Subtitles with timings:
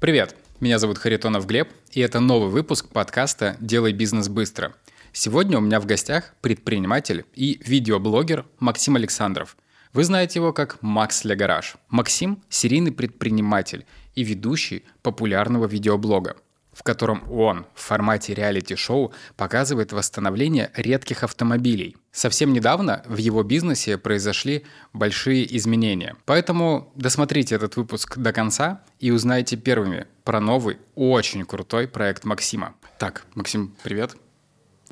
[0.00, 4.76] Привет, меня зовут Харитонов Глеб, и это новый выпуск подкаста «Делай бизнес быстро».
[5.12, 9.56] Сегодня у меня в гостях предприниматель и видеоблогер Максим Александров.
[9.92, 11.78] Вы знаете его как Макс Гараж.
[11.88, 16.36] Максим– серийный предприниматель и ведущий популярного видеоблога–
[16.78, 21.96] в котором он в формате реалити-шоу показывает восстановление редких автомобилей.
[22.12, 26.14] Совсем недавно в его бизнесе произошли большие изменения.
[26.24, 32.76] Поэтому досмотрите этот выпуск до конца и узнайте первыми про новый, очень крутой проект Максима.
[33.00, 34.16] Так, Максим, привет.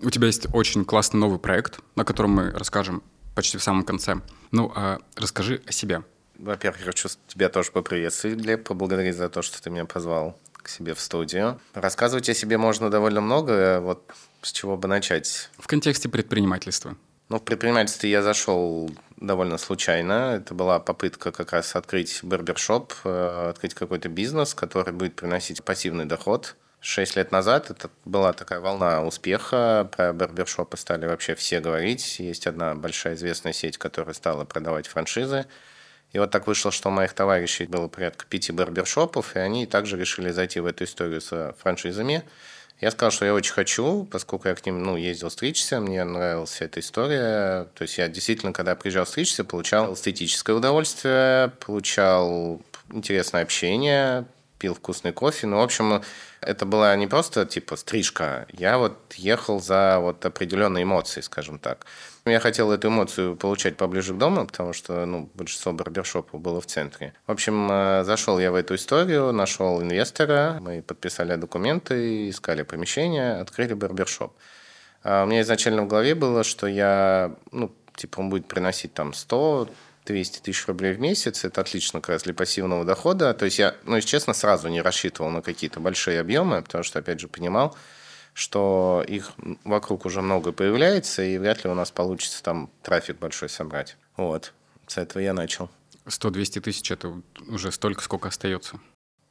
[0.02, 3.04] У тебя есть очень классный новый проект, о котором мы расскажем
[3.36, 4.16] почти в самом конце.
[4.50, 6.02] Ну, а расскажи о себе.
[6.36, 10.68] Во-первых, я хочу тебя тоже поприветствовать, Глеб, поблагодарить за то, что ты меня позвал к
[10.68, 11.60] себе в студию.
[11.74, 13.80] Рассказывать о себе можно довольно много.
[13.80, 14.02] Вот
[14.42, 15.48] с чего бы начать?
[15.58, 16.96] В контексте предпринимательства.
[17.28, 20.36] Ну, в предпринимательстве я зашел довольно случайно.
[20.36, 26.04] Это была попытка как раз открыть барбершоп, э, открыть какой-то бизнес, который будет приносить пассивный
[26.04, 26.56] доход.
[26.80, 29.88] Шесть лет назад это была такая волна успеха.
[29.96, 32.18] Про барбершопы стали вообще все говорить.
[32.18, 35.46] Есть одна большая известная сеть, которая стала продавать франшизы.
[36.12, 39.98] И вот так вышло, что у моих товарищей было порядка пяти барбершопов, и они также
[39.98, 42.24] решили зайти в эту историю с франшизами.
[42.80, 46.60] Я сказал, что я очень хочу, поскольку я к ним ну, ездил стричься, мне нравилась
[46.60, 47.68] эта история.
[47.74, 54.26] То есть я действительно, когда приезжал стричься, получал эстетическое удовольствие, получал интересное общение,
[54.58, 55.46] пил вкусный кофе.
[55.46, 56.02] Ну, в общем,
[56.42, 58.46] это была не просто типа стрижка.
[58.52, 61.86] Я вот ехал за вот определенные эмоции, скажем так.
[62.26, 66.66] Я хотел эту эмоцию получать поближе к дому, потому что ну, большинство барбершопов было в
[66.66, 67.14] центре.
[67.26, 73.36] В общем, э, зашел я в эту историю, нашел инвестора, мы подписали документы, искали помещение,
[73.36, 74.36] открыли барбершоп.
[75.04, 79.14] А у меня изначально в голове было, что я, ну, типа, он будет приносить там
[79.14, 79.68] 100
[80.06, 83.34] 200 тысяч рублей в месяц, это отлично как раз для пассивного дохода.
[83.34, 87.00] То есть я, ну, если честно, сразу не рассчитывал на какие-то большие объемы, потому что,
[87.00, 87.76] опять же, понимал,
[88.36, 89.32] что их
[89.64, 93.96] вокруг уже много появляется, и вряд ли у нас получится там трафик большой собрать.
[94.18, 94.52] Вот,
[94.86, 95.70] с этого я начал.
[96.04, 97.14] 100-200 тысяч– это
[97.48, 98.78] уже столько, сколько остается?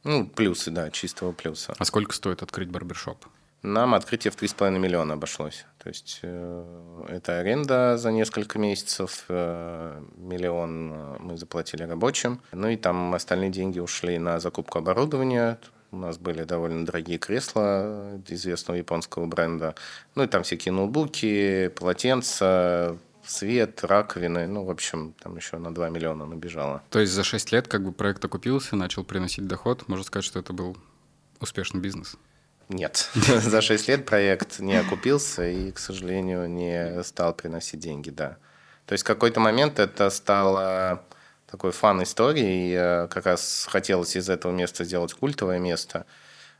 [0.02, 1.72] Ну, плюсы, да, чистого плюса.
[1.78, 3.24] А сколько стоит открыть барбершоп?
[3.62, 5.66] Нам открытие в 3,5 миллиона обошлось.
[5.78, 12.42] То есть э, это аренда за несколько месяцев, э, миллион мы заплатили рабочим.
[12.50, 15.60] Ну и там остальные деньги ушли на закупку оборудования.
[15.92, 19.74] У нас были довольно дорогие кресла известного японского бренда.
[20.14, 24.46] Ну и там всякие ноутбуки, полотенца, свет, раковины.
[24.46, 26.82] Ну, в общем, там еще на 2 миллиона набежало.
[26.90, 29.88] То есть за 6 лет как бы проект окупился, начал приносить доход.
[29.88, 30.76] Можно сказать, что это был
[31.40, 32.16] успешный бизнес?
[32.68, 33.10] Нет.
[33.14, 38.38] за 6 лет проект не окупился и, к сожалению, не стал приносить деньги, да.
[38.86, 41.04] То есть в какой-то момент это стало
[41.50, 42.74] такой фан-историей.
[42.74, 46.06] Э, как раз хотелось из этого места сделать культовое место.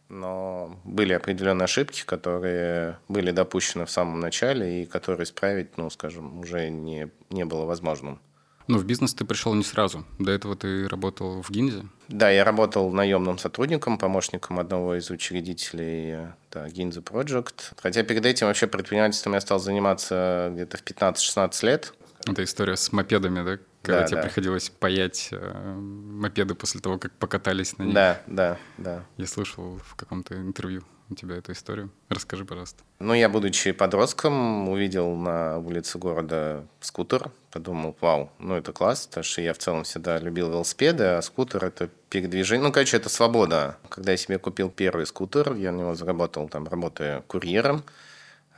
[0.09, 6.39] Но были определенные ошибки, которые были допущены в самом начале и которые исправить, ну, скажем,
[6.39, 8.21] уже не, не было возможным.
[8.69, 10.05] Но в бизнес ты пришел не сразу.
[10.19, 11.85] До этого ты работал в Гинзе?
[12.09, 16.17] Да, я работал наемным сотрудником, помощником одного из учредителей
[16.51, 17.75] да, Ginza Project.
[17.81, 21.95] Хотя перед этим вообще предпринимательством я стал заниматься где-то в 15-16 лет.
[22.27, 23.59] Это история с мопедами, да?
[23.87, 24.23] Когда да, тебе да.
[24.25, 27.95] приходилось паять э, мопеды после того, как покатались на них.
[27.95, 29.05] Да, да, да.
[29.17, 31.91] Я слышал в каком-то интервью у тебя эту историю.
[32.09, 32.83] Расскажи, пожалуйста.
[32.99, 37.31] Ну, я, будучи подростком, увидел на улице города скутер.
[37.53, 41.65] Подумал, вау, ну это класс, потому что я в целом всегда любил велосипеды, а скутер—
[41.67, 42.67] это передвижение.
[42.67, 43.79] Ну, короче, это свобода.
[43.89, 47.85] Когда я себе купил первый скутер, я на него заработал, там, работая курьером,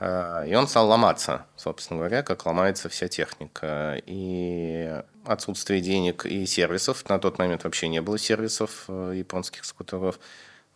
[0.00, 4.00] и он стал ломаться, собственно говоря, как ломается вся техника.
[4.06, 10.18] И отсутствие денег и сервисов, на тот момент вообще не было сервисов э, японских скутеров,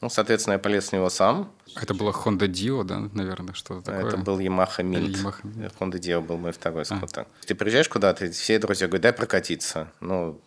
[0.02, 1.52] ну, соответственно, я полез в него сам.
[1.80, 4.08] Это была Honda Dio, да, наверное, что-то такое?
[4.08, 5.12] Это был Yamaha Mint.
[5.12, 5.72] Yamaha Mint.
[5.78, 7.22] Honda Dio был мой второй скутер.
[7.22, 7.46] А.
[7.46, 9.92] Ты приезжаешь куда-то, все друзья говорят, дай прокатиться.
[10.00, 10.40] Ну,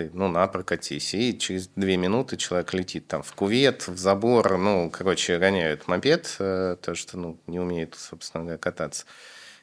[0.00, 1.12] ты, ну, на, прокатись.
[1.14, 6.36] И через две минуты человек летит там в кувет, в забор, ну, короче, гоняют мопед,
[6.38, 9.04] э, то, что, ну, не умеет, собственно говоря, кататься.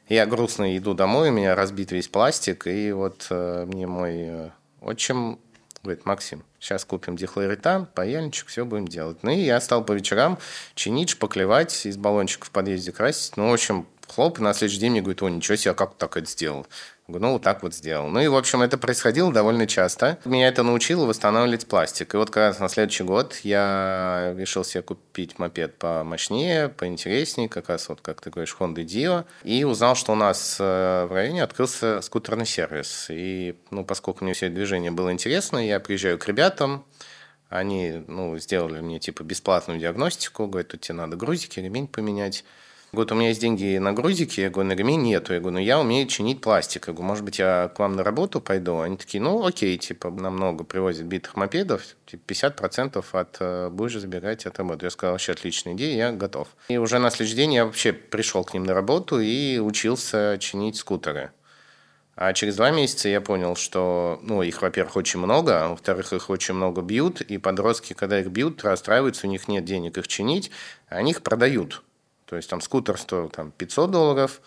[0.07, 4.50] Я грустно иду домой, у меня разбит весь пластик, и вот э, мне мой э,
[4.81, 5.39] отчим
[5.84, 9.19] Говорит, Максим, сейчас купим дихлоретан, паяльничек, все будем делать.
[9.22, 10.38] Ну и я стал по вечерам
[10.75, 13.38] чинить, шпаклевать, из баллончика в подъезде красить.
[13.38, 15.95] Ну, в общем, хлоп, и на следующий день мне говорит, о, ничего себе, а как
[15.95, 16.68] так это сделал?
[17.09, 18.09] Ну, вот так вот сделал.
[18.09, 20.19] Ну и, в общем, это происходило довольно часто.
[20.25, 22.13] Меня это научило восстанавливать пластик.
[22.13, 27.69] И вот как раз на следующий год я решил себе купить мопед помощнее, поинтереснее, как
[27.69, 29.24] раз вот, как ты говоришь, Honda Dio.
[29.44, 33.07] И узнал, что у нас э, в районе открылся скутерный сервис.
[33.09, 36.83] И, ну, поскольку мне все это движение было интересно, я приезжаю к ребятам,
[37.48, 42.44] Они ну, сделали мне типа бесплатную диагностику, говорят, тут тебе надо грузики, ремень поменять.
[42.94, 44.39] Говорят, у меня есть деньги на грузики.
[44.39, 45.34] Я говорю, на ремень нету.
[45.34, 46.88] Я говорю, ну я умею чинить пластик.
[46.88, 48.80] Я говорю, может быть, я к вам на работу пойду?
[48.80, 54.45] Они такие, ну окей, типа, намного привозят битых мопедов, типа 50% от э, будешь забирать
[54.45, 54.86] от работы.
[54.86, 56.48] Я сказал, вообще отличная идея, я готов.
[56.69, 60.78] И уже на следующий день я вообще пришел к ним на работу и учился чинить
[60.78, 61.31] скутеры.
[62.16, 66.31] А через два месяца я понял, что, ну, их, во-первых, очень много, а во-вторых, их
[66.31, 70.50] очень много бьют, и подростки, когда их бьют, расстраиваются, у них нет денег их чинить,
[70.88, 71.83] они их продают.
[72.27, 74.41] То есть там скутер стоил там 500 долларов,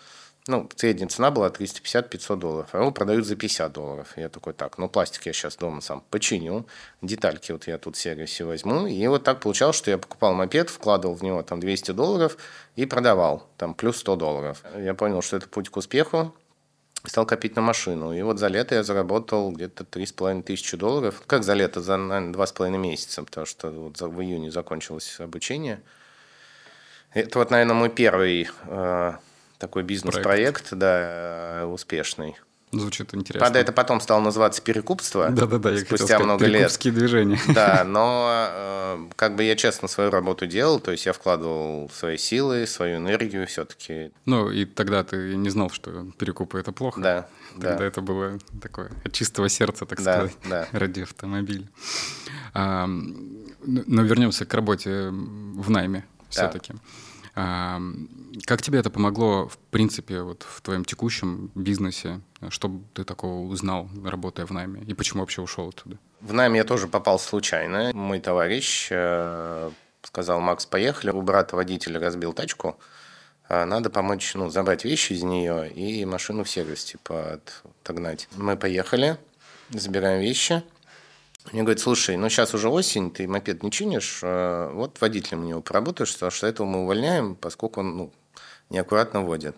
[0.47, 4.13] ну, средняя цена была 350-500 долларов, а его продают за 50 долларов.
[4.17, 6.65] Я такой, так, ну, пластик я сейчас дома сам починю,
[7.01, 8.87] детальки вот я тут в сервисе возьму.
[8.87, 12.37] И вот так получалось, что я покупал мопед, вкладывал в него там 200 долларов
[12.75, 14.63] и продавал, там, плюс 100 долларов.
[14.77, 16.33] Я понял, что это путь к успеху,
[17.05, 18.11] стал копить на машину.
[18.11, 21.21] И вот за лето я заработал где-то 3,5 тысячи долларов.
[21.27, 21.81] Как за лето?
[21.81, 25.81] За, наверное, 2,5 месяца, потому что вот в июне закончилось обучение–
[27.13, 29.13] это вот, наверное, мой первый э,
[29.57, 32.35] такой бизнес-проект, да, э, успешный.
[32.71, 33.39] Звучит интересно.
[33.39, 35.29] Правда, это потом стало называться перекупство.
[35.29, 36.79] Да-да-да, я спустя сказать, много лет.
[36.79, 37.37] движения.
[37.53, 42.15] Да, но э, как бы я честно свою работу делал, то есть я вкладывал свои
[42.15, 44.11] силы, свою энергию все-таки.
[44.25, 47.01] Ну, и тогда ты не знал, что перекупы это плохо.
[47.01, 47.27] Да.
[47.55, 47.85] Тогда да.
[47.85, 50.67] это было такое от чистого сердца, так да, сказать, да.
[50.79, 51.67] ради автомобиля.
[52.53, 56.73] А, но вернемся к работе в найме все-таки.
[57.33, 62.19] Как тебе это помогло, в принципе, вот в твоем текущем бизнесе?
[62.49, 64.81] Что ты такого узнал, работая в найме?
[64.81, 65.97] И почему вообще ушел оттуда?
[66.19, 67.91] В найме я тоже попал случайно.
[67.93, 71.11] Мой товарищ э, сказал, Макс, поехали.
[71.11, 72.77] У брата водителя разбил тачку.
[73.47, 77.39] А надо помочь, ну, забрать вещи из нее и машину в сервис, типа,
[77.81, 78.27] отогнать.
[78.35, 79.17] Мы поехали,
[79.69, 80.63] забираем вещи–
[81.51, 85.47] мне говорит, слушай, ну сейчас уже осень, ты мопед не чинишь, а вот водителем у
[85.47, 88.13] него поработаешь, потому что этого мы увольняем, поскольку он ну,
[88.69, 89.55] неаккуратно водит.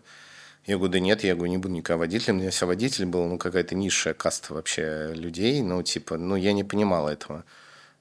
[0.66, 2.38] Я говорю, да нет, я говорю, не буду никогда водителем.
[2.38, 5.62] У меня вся водитель был, ну, какая-то низшая каста вообще людей.
[5.62, 7.44] Ну, типа, ну, я не понимал этого.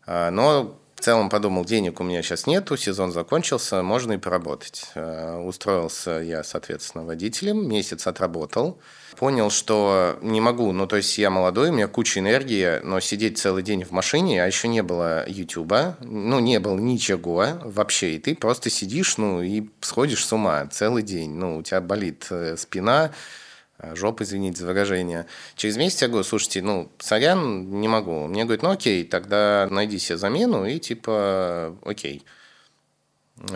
[0.07, 4.85] А, но в целом подумал, денег у меня сейчас нету, сезон закончился, можно и поработать.
[4.95, 8.79] А, устроился я, соответственно, водителем, месяц отработал.
[9.17, 13.37] Понял, что не могу, ну то есть я молодой, у меня куча энергии, но сидеть
[13.37, 18.19] целый день в машине, а еще не было Ютуба, ну не было ничего вообще, и
[18.21, 22.57] ты просто сидишь, ну и сходишь с ума целый день, ну у тебя болит э,
[22.57, 23.11] спина,
[23.83, 25.27] Э, жопа, извините за выражение.
[25.57, 28.27] Через месяц я говорю, слушайте, ну, сорян, не могу.
[28.27, 32.25] Мне говорят, ну окей, тогда найди себе замену и типа окей.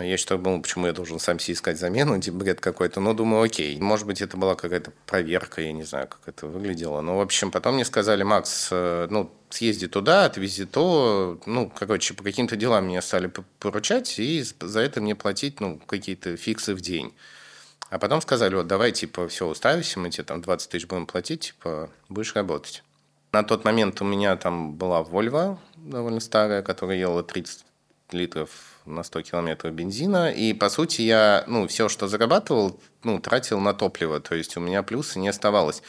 [0.01, 2.99] Я что думал, почему я должен сам себе искать замену, типа бред какой-то.
[2.99, 6.99] Но думаю, окей, может быть, это была какая-то проверка, я не знаю, как это выглядело.
[7.01, 11.39] Но, в общем, потом мне сказали, Макс, э, ну, съезди туда, отвези то.
[11.45, 16.35] Ну, короче, по каким-то делам меня стали поручать, и за это мне платить, ну, какие-то
[16.35, 17.13] фиксы в день.
[17.89, 21.51] А потом сказали, вот давай, типа, все, уставимся, мы тебе там 20 тысяч будем платить,
[21.51, 22.83] типа, будешь работать.
[23.31, 27.65] На тот момент у меня там была Volvo довольно старая, которая ела 30
[28.11, 28.49] литров
[28.85, 30.31] на 100 километров бензина.
[30.31, 34.19] И, по сути, я, ну, все, что зарабатывал, ну, тратил на топливо.
[34.19, 35.81] То есть у меня плюса не оставалось.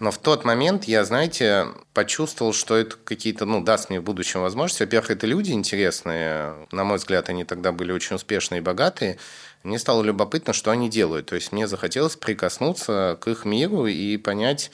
[0.00, 4.40] Но в тот момент я, знаете, почувствовал, что это какие-то, ну, даст мне в будущем
[4.40, 4.82] возможности.
[4.82, 6.54] Во-первых, это люди интересные.
[6.72, 9.18] На мой взгляд, они тогда были очень успешные и богатые.
[9.64, 11.26] Мне стало любопытно, что они делают.
[11.26, 14.70] То есть мне захотелось прикоснуться к их миру и понять,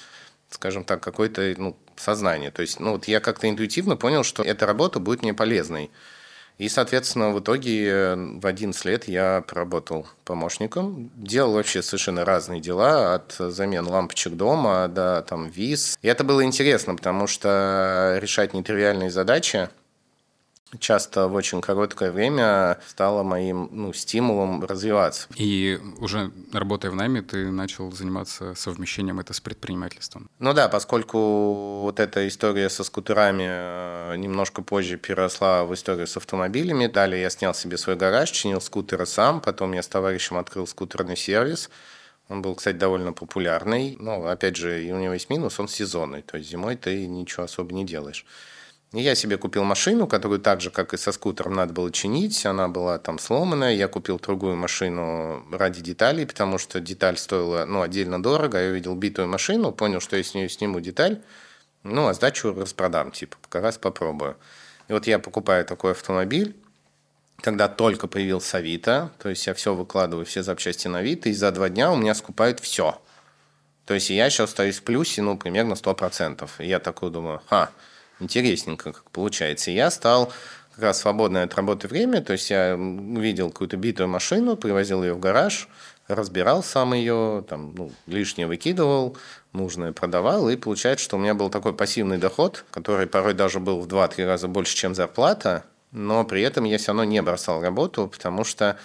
[0.51, 2.51] скажем так, какое-то ну, сознание.
[2.51, 5.91] То есть ну, вот я как-то интуитивно понял, что эта работа будет мне полезной.
[6.59, 11.11] И, соответственно, в итоге э, в 11 лет я проработал помощником.
[11.15, 15.99] Делал вообще совершенно разные дела, от замен лампочек дома до там, виз.
[16.03, 19.71] И это было интересно, потому что решать нетривиальные задачи
[20.79, 25.29] часто в очень короткое время стало моим ну, стимулом развиваться.
[25.35, 30.31] И уже работая в найме, ты начал заниматься совмещением это с предпринимательством?
[30.39, 36.17] Ну да, поскольку вот эта история со скутерами э, немножко позже переросла в историю с
[36.17, 36.87] автомобилями.
[36.87, 41.17] Далее я снял себе свой гараж, чинил скутеры сам, потом я с товарищем открыл скутерный
[41.17, 41.71] сервис.
[42.29, 43.97] Он был, кстати, довольно популярный.
[43.99, 46.23] Но, опять же, у него есть минус, он сезонный.
[46.23, 48.25] То есть зимой ты ничего особо не делаешь.
[48.93, 52.45] Я себе купил машину, которую так же, как и со скутером, надо было чинить.
[52.45, 53.73] Она была там сломанная.
[53.73, 58.61] Я купил другую машину ради деталей, потому что деталь стоила ну, отдельно дорого.
[58.61, 61.23] Я увидел битую машину, понял, что я с нее сниму деталь,
[61.85, 64.37] ну, а сдачу распродам, типа, пока раз попробую.
[64.89, 66.57] И вот я покупаю такой автомобиль,
[67.41, 71.53] когда только появился Авито, то есть я все выкладываю, все запчасти на Авито, и за
[71.53, 73.01] два дня у меня скупают все.
[73.87, 76.51] То есть я сейчас остаюсь в плюсе, ну, примерно 100%.
[76.59, 77.71] И я такой думаю, ха,
[78.21, 79.71] интересненько как получается.
[79.71, 80.33] И я стал
[80.75, 85.15] как раз свободное от работы время, то есть я видел какую-то битую машину, привозил ее
[85.15, 85.69] в гараж,
[86.09, 89.17] разбирал сам ее, там, ну, лишнее выкидывал,
[89.53, 93.81] нужное продавал, и получается, что у меня был такой пассивный доход, который порой даже был
[93.81, 98.09] в 2-3 раза больше, чем зарплата, но при этом я все равно не бросал работу,
[98.09, 98.79] потому что,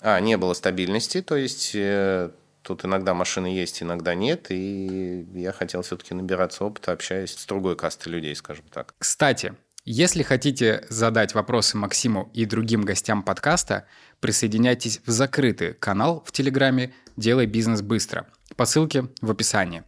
[0.00, 2.30] а, не было стабильности, то есть э,
[2.62, 7.76] тут иногда машины есть, иногда нет, и я хотел все-таки набираться опыта, общаясь с другой
[7.76, 8.94] кастой людей, скажем так.
[8.98, 9.54] Кстати,
[9.84, 13.86] если хотите задать вопросы Максиму и другим гостям подкаста,
[14.20, 19.82] присоединяйтесь в закрытый канал в Телеграме «Делай бизнес быстро» по ссылке в описании.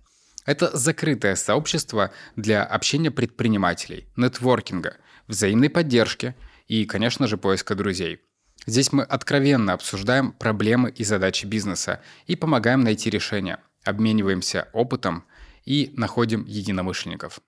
[0.46, 4.96] Это закрытое сообщество для общения предпринимателей, нетворкинга,
[5.28, 6.34] взаимной поддержки
[6.66, 8.20] и, конечно же, поиска друзей.
[8.66, 15.24] Здесь мы откровенно обсуждаем проблемы и задачи бизнеса и помогаем найти решения, обмениваемся опытом
[15.64, 17.40] и находим единомышленников.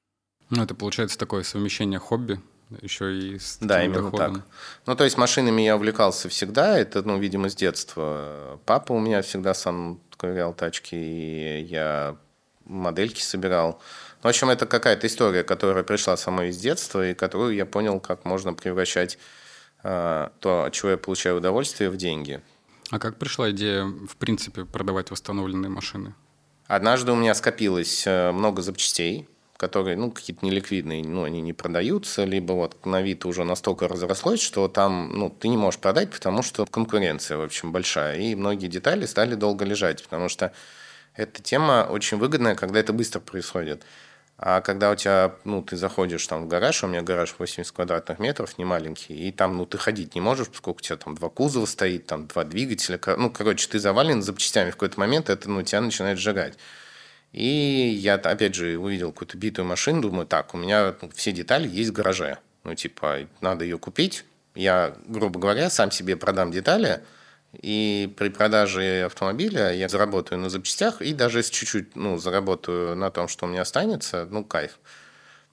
[0.50, 2.40] Ну, это получается такое совмещение хобби,
[2.82, 4.34] еще и с Да, именно доходом.
[4.36, 4.44] так.
[4.86, 8.60] Ну, то есть машинами я увлекался всегда, это, ну, видимо, с детства.
[8.64, 12.16] Папа у меня всегда сам ковырял тачки, и я
[12.64, 13.80] модельки собирал.
[14.22, 18.24] В общем, это какая-то история, которая пришла самой из детства, и которую я понял, как
[18.24, 19.18] можно превращать
[20.40, 22.40] то, от чего я получаю удовольствие, в деньги.
[22.90, 26.14] А как пришла идея, в принципе, продавать восстановленные машины?
[26.66, 32.24] Однажды у меня скопилось э, много запчастей, которые, ну, какие-то неликвидные, ну, они не продаются,
[32.24, 36.42] либо вот на вид уже настолько разрослось, что там, ну, ты не можешь продать, потому
[36.42, 40.52] что конкуренция, в общем, большая, и многие детали стали долго лежать, потому что
[41.14, 43.84] эта тема очень выгодная, когда это быстро происходит.
[44.38, 48.18] А когда у тебя, ну, ты заходишь там в гараж, у меня гараж 80 квадратных
[48.18, 51.30] метров, не маленький, и там, ну, ты ходить не можешь, поскольку у тебя там два
[51.30, 55.62] кузова стоит, там два двигателя, ну, короче, ты завален запчастями в какой-то момент, это, ну,
[55.62, 56.58] тебя начинает сжигать.
[57.32, 57.44] И
[57.98, 61.90] я, опять же, увидел какую-то битую машину, думаю, так, у меня ну, все детали есть
[61.90, 62.38] в гараже.
[62.64, 64.24] Ну, типа, надо ее купить.
[64.54, 67.02] Я, грубо говоря, сам себе продам детали,
[67.52, 73.10] и при продаже автомобиля я заработаю на запчастях, и даже если чуть-чуть ну, заработаю на
[73.10, 74.78] том, что у меня останется, ну, кайф.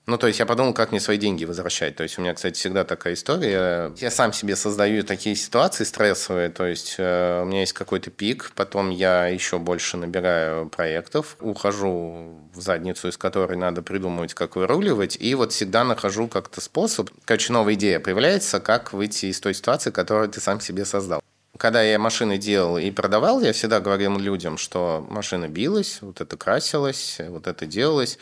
[0.05, 1.95] Ну, то есть я подумал, как мне свои деньги возвращать.
[1.95, 3.93] То есть у меня, кстати, всегда такая история.
[3.97, 6.49] Я сам себе создаю такие ситуации стрессовые.
[6.49, 12.37] То есть э, у меня есть какой-то пик, потом я еще больше набираю проектов, ухожу
[12.53, 17.09] в задницу, из которой надо придумывать, как выруливать, и вот всегда нахожу как-то способ.
[17.23, 21.23] Короче, новая идея появляется, как выйти из той ситуации, которую ты сам себе создал.
[21.57, 26.35] Когда я машины делал и продавал, я всегда говорил людям, что машина билась, вот это
[26.35, 28.17] красилось, вот это делалось.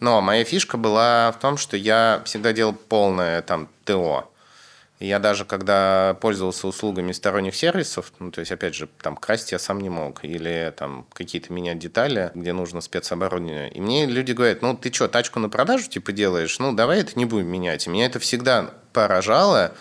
[0.00, 4.30] Но моя фишка была в том, что я всегда делал полное там ТО.
[5.00, 9.58] я даже когда пользовался услугами сторонних сервисов, ну, то есть, опять же, там красить я
[9.58, 13.70] сам не мог, или там какие-то менять детали, где нужно спецоборудование.
[13.70, 16.58] И мне люди говорят, ну, ты что, тачку на продажу типа делаешь?
[16.58, 17.86] Ну, давай это не будем менять.
[17.86, 19.72] И меня это всегда поражало.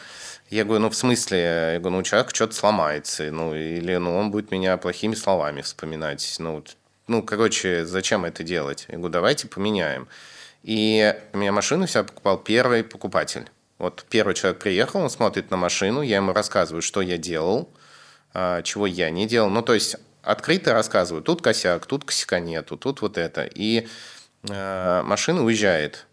[0.50, 1.74] Я говорю, ну, в смысле?
[1.74, 6.36] Я говорю, ну, человек что-то сломается, ну, или, ну, он будет меня плохими словами вспоминать.
[6.40, 6.64] Ну,
[7.08, 8.86] ну, короче, зачем это делать?
[8.88, 10.08] Я говорю, давайте поменяем.
[10.64, 13.50] И у меня машину себя покупал первый покупатель.
[13.78, 17.70] Вот первый человек приехал, он смотрит на машину, я ему рассказываю, что я делал,
[18.34, 19.50] а, чего я не делал.
[19.50, 23.44] Ну, то есть открыто рассказываю, тут косяк, тут косяка нету, тут вот это.
[23.44, 23.88] И
[24.50, 26.08] э, машина уезжает.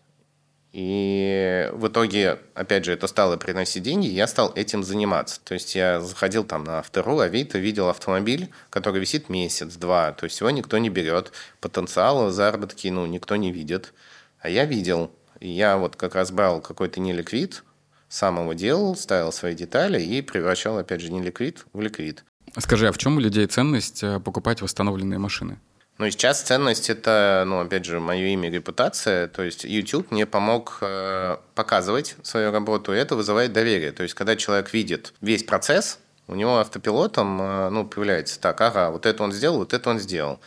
[0.73, 5.41] И в итоге, опять же, это стало приносить деньги, я стал этим заниматься.
[5.43, 10.13] То есть я заходил там на Автору, Авито, видел автомобиль, который висит месяц-два.
[10.13, 11.33] То есть его никто не берет.
[11.61, 13.93] Потенциала заработки ну, никто не видит.
[14.39, 15.11] А я видел.
[15.41, 17.65] И я вот как раз брал какой-то неликвид,
[18.09, 22.25] сам его делал, ставил свои детали и превращал, опять же, неликвид в ликвид.
[22.59, 25.59] Скажи, а в чем у людей ценность э, покупать восстановленные машины?
[26.01, 29.29] Ну и сейчас ценность это, ну, опять же, мое имя, репутация.
[29.29, 33.93] То есть YouTube мне помог э, показывать свою работу, и это вызывает доверие.
[33.93, 38.91] То есть когда человек видит весь процесс, у него автопилотом э, ну, появляется так, ага,
[38.91, 40.41] вот это он сделал, вот это он сделал.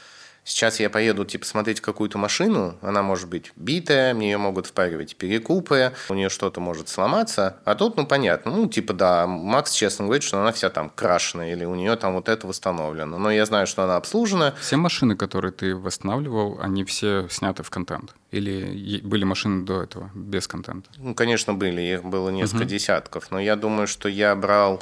[0.44, 5.16] Сейчас я поеду типа смотреть какую-то машину, она может быть битая, мне ее могут впаривать
[5.16, 7.58] перекупы, у нее что-то может сломаться.
[7.64, 11.54] А тут, ну, понятно, ну, типа, да, Макс честно говорит, что она вся там крашеная,
[11.54, 13.18] или у нее там вот это восстановлено.
[13.18, 14.54] Но я знаю, что она обслужена.
[14.60, 18.14] Все машины, которые ты восстанавливал, они все сняты в контент?
[18.32, 20.90] Или были машины до этого без контента?
[20.98, 22.70] Ну, конечно, были, их было несколько угу.
[22.70, 23.32] десятков.
[23.32, 24.82] Но я думаю, что я брал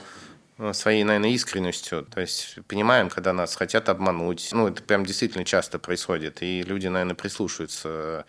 [0.74, 2.04] своей, наверное, искренностью.
[2.04, 4.50] То есть понимаем, когда нас хотят обмануть.
[4.52, 6.42] Ну, это прям действительно часто происходит.
[6.42, 8.26] И люди, наверное, прислушиваются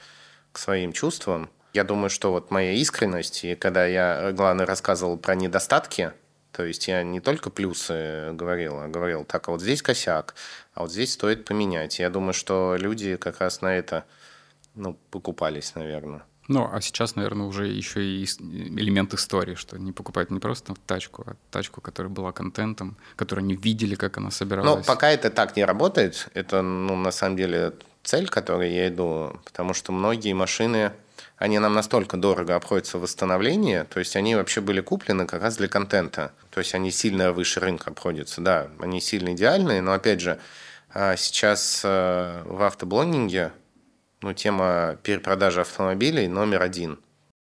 [0.53, 1.51] к своим чувствам.
[1.73, 6.12] Я думаю, что вот моя искренность, и когда я, главное, рассказывал про недостатки,
[6.53, 10.35] то есть я не только плюсы говорил, а говорил, так, а вот здесь косяк,
[10.75, 11.99] а вот здесь стоит поменять.
[11.99, 14.05] Я думаю, что люди как раз на это
[14.75, 16.25] ну, покупались, наверное.
[16.52, 21.25] Ну, а сейчас, наверное, уже еще и элемент истории, что не покупают не просто тачку,
[21.26, 24.87] а тачку, которая была контентом, которую они видели, как она собиралась.
[24.87, 29.40] Ну, пока это так не работает, это, ну, на самом деле, цель, которой я иду,
[29.44, 30.92] потому что многие машины,
[31.38, 35.56] они нам настолько дорого обходятся в восстановлении, то есть они вообще были куплены как раз
[35.56, 40.21] для контента, то есть они сильно выше рынка обходятся, да, они сильно идеальные, но опять
[40.21, 40.38] же,
[40.92, 43.52] а, сейчас э, в автоблогинге
[44.23, 46.99] ну, тема перепродажи автомобилей номер один.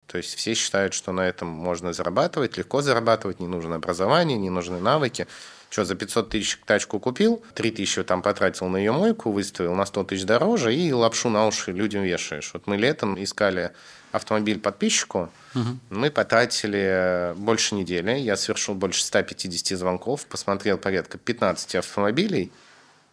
[0.07, 4.51] То есть все считают, что на этом можно зарабатывать, легко зарабатывать, не нужно образование, не
[4.51, 5.27] нужны навыки.
[5.71, 9.87] Что, за 500 тысяч тачку купил, 3 тысячи там потратил на ее мойку, выставил на
[9.87, 12.51] 100 тысяч дороже и лапшу на уши людям вешаешь.
[12.53, 13.73] Вот мы летом искали
[14.11, 15.79] автомобиль подписчику, угу.
[15.89, 22.53] мы потратили больше недели, я совершил больше 150 звонков, посмотрел порядка 15 автомобилей,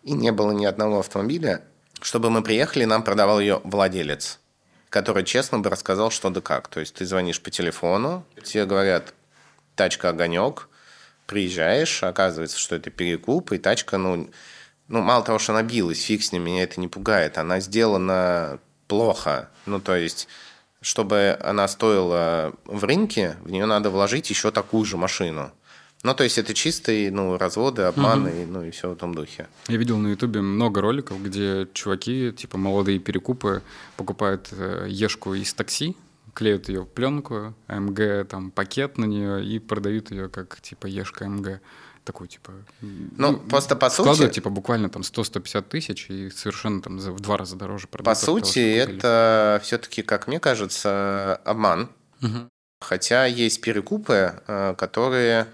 [0.04, 1.64] и не было ни одного автомобиля,
[2.02, 4.40] чтобы мы приехали, нам продавал ее владелец,
[4.90, 6.68] который честно бы рассказал, что да как.
[6.68, 9.14] То есть ты звонишь по телефону, тебе говорят,
[9.76, 10.70] тачка огонек,
[11.26, 14.30] приезжаешь, оказывается, что это перекуп, и тачка, ну,
[14.88, 18.60] ну, мало того, что она билась, фиг с ним, меня это не пугает, она сделана
[18.88, 19.50] плохо.
[19.68, 20.28] Ну, то есть,
[20.82, 25.52] чтобы она стоила в рынке, в нее надо вложить еще такую же машину.
[26.04, 28.52] Ну, то есть это чистые ну, разводы, обманы, угу.
[28.54, 29.48] ну и все в этом духе.
[29.68, 33.62] Я видел на Ютубе много роликов, где чуваки, типа молодые перекупы,
[33.98, 35.98] покупают э, ешку из такси,
[36.34, 41.28] клеют ее в пленку, МГ, там, пакет на нее и продают ее как, типа, ешка
[41.28, 41.60] МГ.
[42.06, 42.54] Такой, типа...
[42.80, 44.30] Ну, ну просто по сути...
[44.30, 48.18] типа, буквально там 100-150 тысяч и совершенно там в два раза дороже продают.
[48.18, 51.90] По сути, того, это все-таки, как мне кажется, обман.
[52.22, 52.48] Угу.
[52.82, 55.48] Хотя есть перекупы, э, которые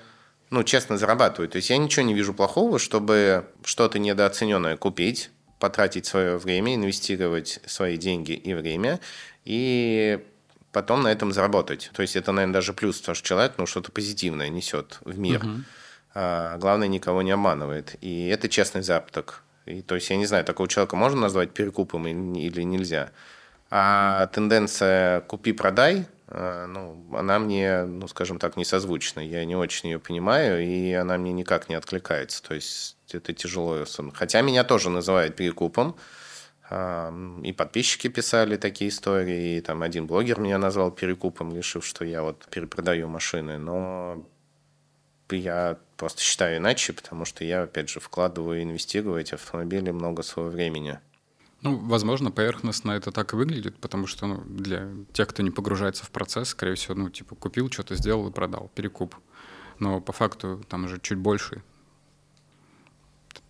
[0.56, 1.52] ну, честно зарабатывают.
[1.52, 7.60] То есть я ничего не вижу плохого, чтобы что-то недооцененное купить, потратить свое время, инвестировать
[7.66, 9.02] свои деньги и время,
[9.44, 10.26] и
[10.72, 11.92] потом на этом заработать.
[11.94, 15.44] То есть это, наверное, даже плюс, потому что человек ну, что-то позитивное несет в мир.
[15.44, 15.54] Угу.
[16.14, 17.98] А, главное, никого не обманывает.
[18.00, 19.44] И это честный заработок.
[19.66, 23.12] И, то есть, я не знаю, такого человека можно назвать перекупом или нельзя.
[23.70, 29.20] А тенденция «купи-продай» ну, она мне, ну, скажем так, не созвучна.
[29.20, 32.42] Я не очень ее понимаю, и она мне никак не откликается.
[32.44, 33.86] То есть это тяжело.
[34.14, 35.96] Хотя меня тоже называют перекупом.
[37.44, 42.24] И подписчики писали такие истории, и там один блогер меня назвал перекупом, решив, что я
[42.24, 43.60] вот перепродаю машины.
[43.60, 44.26] Но
[45.30, 50.24] я просто считаю иначе, потому что я, опять же, вкладываю, инвестирую в эти автомобили много
[50.24, 51.00] своего времени.
[51.66, 56.06] Ну, возможно, поверхностно это так и выглядит, потому что ну, для тех, кто не погружается
[56.06, 59.16] в процесс, скорее всего, ну, типа, купил, что-то сделал и продал, перекуп.
[59.80, 61.64] Но по факту там уже чуть больше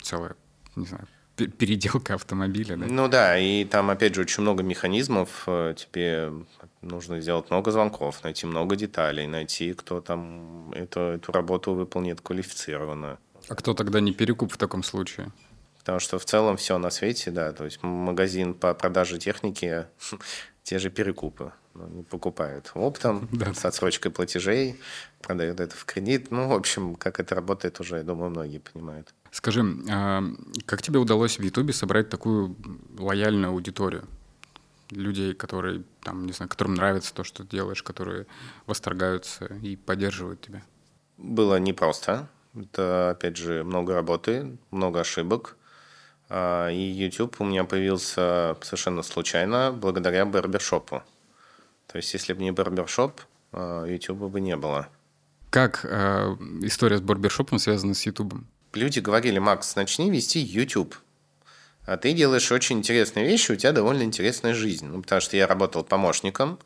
[0.01, 0.37] целая,
[0.77, 2.77] не знаю, переделка автомобиля.
[2.77, 2.85] Да?
[2.85, 5.43] Ну да, и там, опять же, очень много механизмов.
[5.47, 6.31] Э, тебе
[6.81, 13.17] нужно сделать много звонков, найти много деталей, найти, кто там эту, эту работу выполнит квалифицированно.
[13.49, 15.33] А кто тогда не перекуп в таком случае?
[15.85, 19.85] Потому что в целом все на свете, да, то есть магазин по продаже техники,
[20.63, 23.53] те же перекупы ну, не покупают оптом, да.
[23.53, 24.79] с отсрочкой платежей,
[25.21, 26.31] продают это в кредит.
[26.31, 29.13] Ну, в общем, как это работает уже, я думаю, многие понимают.
[29.29, 30.23] Скажи, а
[30.65, 32.55] как тебе удалось в Ютубе собрать такую
[32.97, 34.05] лояльную аудиторию?
[34.89, 38.25] Людей, которые, там, не знаю, которым нравится то, что ты делаешь, которые
[38.65, 40.63] восторгаются и поддерживают тебя?
[41.19, 42.27] Было непросто.
[42.55, 45.57] Это, опять же, много работы, много ошибок.
[46.29, 51.03] А, и YouTube у меня появился совершенно случайно благодаря барбершопу.
[51.87, 54.87] То есть, если бы не барбершоп, а, YouTube бы не было.
[55.49, 58.33] Как э, история с барбершопом связана с YouTube?
[58.73, 60.97] Люди говорили, Макс, начни вести YouTube.
[61.85, 64.87] А ты делаешь очень интересные вещи, у тебя довольно интересная жизнь.
[64.87, 66.59] Ну, потому что я работал помощником,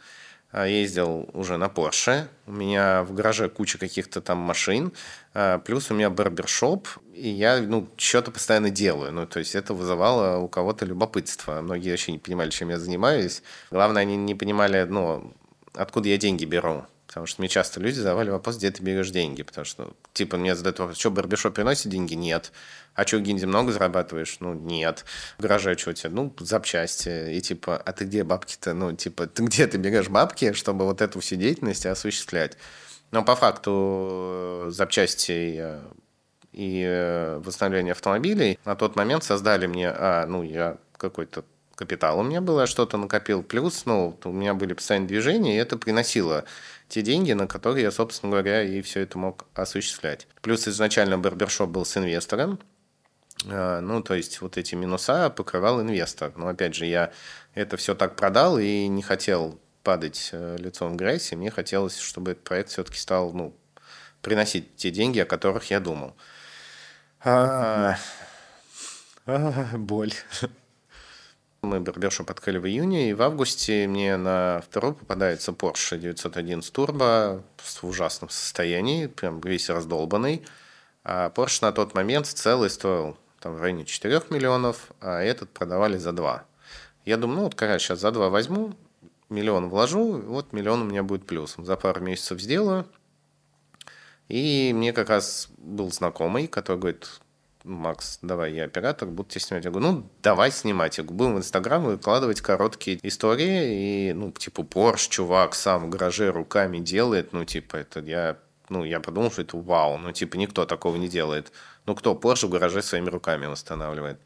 [0.54, 4.92] ездил уже на Porsche, у меня в гараже куча каких-то там машин,
[5.34, 9.12] а, плюс у меня барбершоп, и я, ну, что-то постоянно делаю.
[9.12, 11.62] Ну, то есть это вызывало у кого-то любопытство.
[11.62, 13.44] Многие вообще не понимали, чем я занимаюсь.
[13.70, 15.34] Главное, они не понимали, ну,
[15.76, 16.86] откуда я деньги беру.
[17.10, 19.42] Потому что мне часто люди задавали вопрос, где ты берешь деньги.
[19.42, 22.14] Потому что, типа, мне задают вопрос, что барбершоп приносит деньги?
[22.14, 22.52] Нет.
[22.94, 24.38] А что, гинди много зарабатываешь?
[24.42, 25.06] Ну, нет.
[25.40, 26.12] В гараже что у тебя?
[26.12, 27.34] Ну, запчасти.
[27.34, 28.76] И типа, а ты где бабки-то?
[28.76, 32.58] Ну, типа, ты где ты берешь бабки, чтобы вот эту всю деятельность осуществлять?
[33.10, 35.80] Но по факту э, запчасти э,
[36.54, 41.44] и э, восстановление автомобилей на тот момент создали мне, а, ну, я какой-то
[41.80, 45.78] капитал у меня было, что-то накопил, плюс, ну, у меня были постоянные движения, и это
[45.78, 46.44] приносило
[46.90, 50.28] те деньги, на которые я, собственно говоря, и все это мог осуществлять.
[50.42, 52.60] Плюс изначально барбершоп был с инвестором,
[53.48, 56.34] а, ну, то есть вот эти минуса покрывал инвестор.
[56.36, 57.12] Но опять же, я
[57.54, 61.98] это все так продал и не хотел падать э, лицом в грязь, и мне хотелось,
[61.98, 63.56] чтобы этот проект все-таки стал, ну,
[64.22, 66.16] приносить те деньги, о которых я думал.
[67.22, 67.98] А,
[69.26, 70.14] а, боль.
[71.62, 77.44] Мы барбершоп открыли в июне, и в августе мне на второй попадается Porsche 911 Turbo
[77.58, 80.46] в ужасном состоянии, прям весь раздолбанный.
[81.04, 85.98] А Porsche на тот момент целый стоил там, в районе 4 миллионов, а этот продавали
[85.98, 86.46] за 2.
[87.06, 88.74] Я думаю, ну вот, короче, сейчас за 2 возьму,
[89.30, 91.66] миллион вложу, вот миллион у меня будет плюсом.
[91.66, 92.86] За пару месяцев сделаю.
[94.30, 97.20] И мне как раз был знакомый, который говорит,
[97.70, 99.66] Макс, давай, я оператор, буду тебя снимать.
[99.66, 100.98] Я говорю, ну, давай снимать.
[100.98, 104.10] Я говорю, будем в Инстаграм выкладывать короткие истории.
[104.10, 107.34] И, ну, типа, Порш, чувак сам в гараже руками делает.
[107.34, 108.38] Ну, типа, это я
[108.70, 109.98] ну, я подумал, что это вау.
[109.98, 111.52] Ну, типа, никто такого не делает.
[111.86, 114.20] Ну, кто Porsche в гараже своими руками восстанавливает?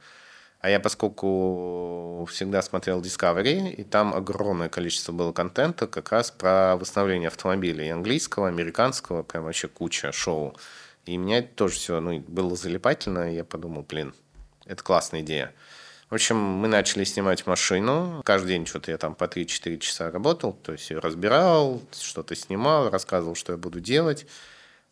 [0.59, 6.77] А я, поскольку всегда смотрел Discovery, и там огромное количество было контента как раз про
[6.77, 7.89] восстановление автомобилей.
[7.89, 10.55] английского, американского, прям вообще куча шоу.
[11.05, 14.13] И меня это тоже все ну, было залипательно, я подумал, блин,
[14.65, 15.53] это классная идея.
[16.09, 18.21] В общем, мы начали снимать машину.
[18.23, 20.53] Каждый день что-то я там по 3-4 часа работал.
[20.53, 24.27] То есть разбирал, что-то снимал, рассказывал, что я буду делать.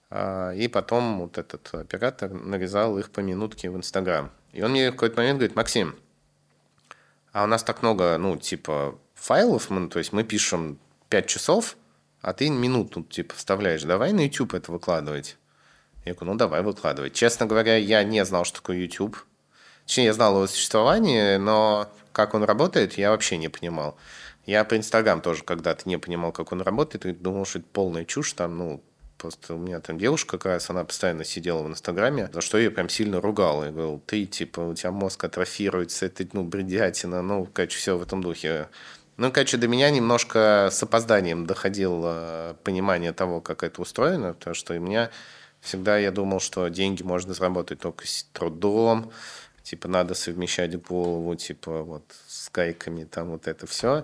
[0.09, 4.31] А, и потом вот этот оператор нарезал их по минутке в Инстаграм.
[4.51, 5.95] И он мне в какой-то момент говорит, Максим,
[7.31, 11.77] а у нас так много, ну, типа, файлов, мы, то есть мы пишем 5 часов,
[12.21, 13.83] а ты минуту, типа, вставляешь.
[13.83, 15.37] Давай на YouTube это выкладывать.
[16.05, 17.13] Я говорю, ну, давай выкладывать.
[17.13, 19.17] Честно говоря, я не знал, что такое YouTube.
[19.85, 23.97] Точнее, я знал его существование, но как он работает, я вообще не понимал.
[24.45, 28.05] Я по Инстаграм тоже когда-то не понимал, как он работает, и думал, что это полная
[28.05, 28.83] чушь, там, ну,
[29.21, 32.71] Просто у меня там девушка как раз, она постоянно сидела в Инстаграме, за что я
[32.71, 33.63] прям сильно ругал.
[33.63, 38.01] Я говорил, ты, типа, у тебя мозг атрофируется, это, ну, бредятина, ну, короче, все в
[38.01, 38.67] этом духе.
[39.17, 44.73] Ну, короче, до меня немножко с опозданием доходило понимание того, как это устроено, потому что
[44.73, 45.11] у меня
[45.61, 49.11] всегда я думал, что деньги можно заработать только с трудом,
[49.63, 54.03] типа надо совмещать голову, типа вот с гайками, там вот это все.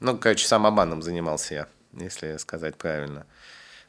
[0.00, 3.26] Ну, короче, сам обманом занимался я, если сказать правильно.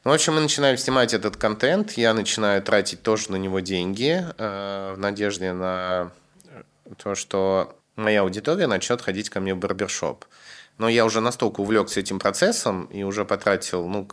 [0.04, 4.24] Ну, в общем, мы начинаем снимать этот контент, я начинаю тратить тоже на него деньги
[4.38, 6.12] э, в надежде на
[6.98, 10.24] то, что моя аудитория начнет ходить ко мне в барбершоп.
[10.78, 14.08] Но я уже настолько увлекся этим процессом и уже потратил, ну,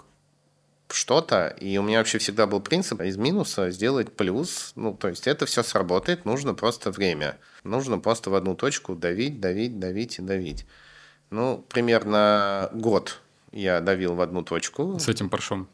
[0.94, 5.28] что-то, и у меня вообще всегда был принцип из минуса сделать плюс, ну, то есть
[5.28, 7.38] это все сработает, нужно просто время.
[7.64, 10.66] Нужно просто в одну точку давить, давить, давить и давить.
[11.30, 15.00] Ну, примерно год я давил в одну точку.
[15.00, 15.68] С этим паршом?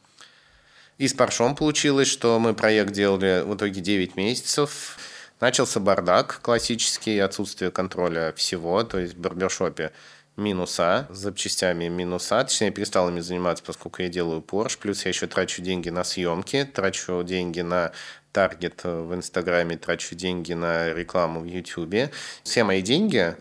[0.98, 4.98] И с паршом получилось, что мы проект делали в итоге 9 месяцев.
[5.40, 9.94] Начался бардак классический, отсутствие контроля всего, то есть в барбершопе
[10.39, 12.43] минуса, с запчастями минуса.
[12.43, 14.78] Точнее, я перестал ими заниматься, поскольку я делаю Porsche.
[14.80, 17.91] Плюс я еще трачу деньги на съемки, трачу деньги на
[18.32, 22.12] таргет в Инстаграме, трачу деньги на рекламу в Ютубе.
[22.43, 23.36] Все мои деньги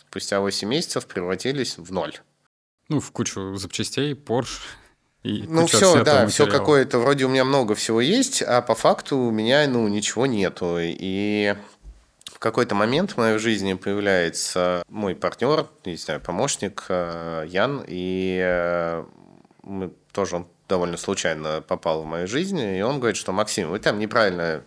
[0.00, 2.14] спустя 8 месяцев превратились в ноль.
[2.88, 4.60] Ну, в кучу запчастей, Porsche.
[5.24, 6.28] И ну все, да, материала.
[6.28, 10.26] все какое-то, вроде у меня много всего есть, а по факту у меня, ну, ничего
[10.26, 10.76] нету.
[10.78, 11.56] И
[12.38, 18.38] в какой-то момент в моей жизни появляется мой партнер, не знаю, помощник э, Ян, и
[18.40, 19.04] э,
[19.64, 23.80] мы тоже он довольно случайно попал в мою жизнь, и он говорит, что Максим, вы
[23.80, 24.62] там неправильно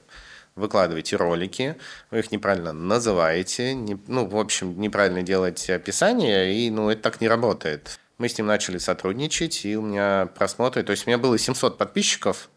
[0.56, 1.78] выкладываете ролики,
[2.10, 7.22] вы их неправильно называете, не, ну, в общем, неправильно делаете описание, и, ну, это так
[7.22, 8.02] не работает.
[8.18, 11.78] Мы с ним начали сотрудничать, и у меня просмотры, то есть у меня было 700
[11.78, 12.50] подписчиков,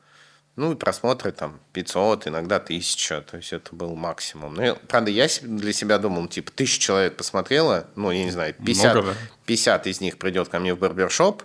[0.57, 4.55] ну и просмотры там 500, иногда 1000, то есть это был максимум.
[4.55, 8.95] Ну, правда, я для себя думал, типа, тысяча человек посмотрело, ну, я не знаю, 50,
[8.95, 9.17] Много, да?
[9.47, 11.43] 50 из них придет ко мне в барбершоп,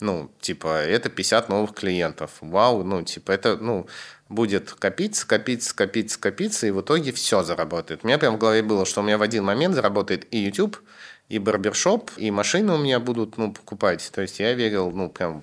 [0.00, 2.32] ну, типа, это 50 новых клиентов.
[2.40, 3.86] Вау, ну, типа, это, ну,
[4.28, 8.00] будет копиться, копиться, копиться, копиться, и в итоге все заработает.
[8.02, 10.78] У меня прям в голове было, что у меня в один момент заработает и YouTube,
[11.28, 14.10] и барбершоп, и машины у меня будут, ну, покупать.
[14.12, 15.42] То есть я верил, ну, прям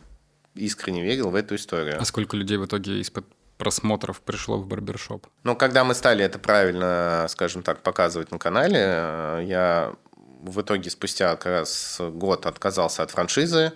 [0.55, 1.97] искренне верил в эту историю.
[1.99, 3.25] А сколько людей в итоге из-под
[3.57, 5.27] просмотров пришло в барбершоп?
[5.43, 9.93] Ну, когда мы стали это правильно, скажем так, показывать на канале, э, я
[10.41, 13.71] в итоге спустя как раз год отказался от франшизы,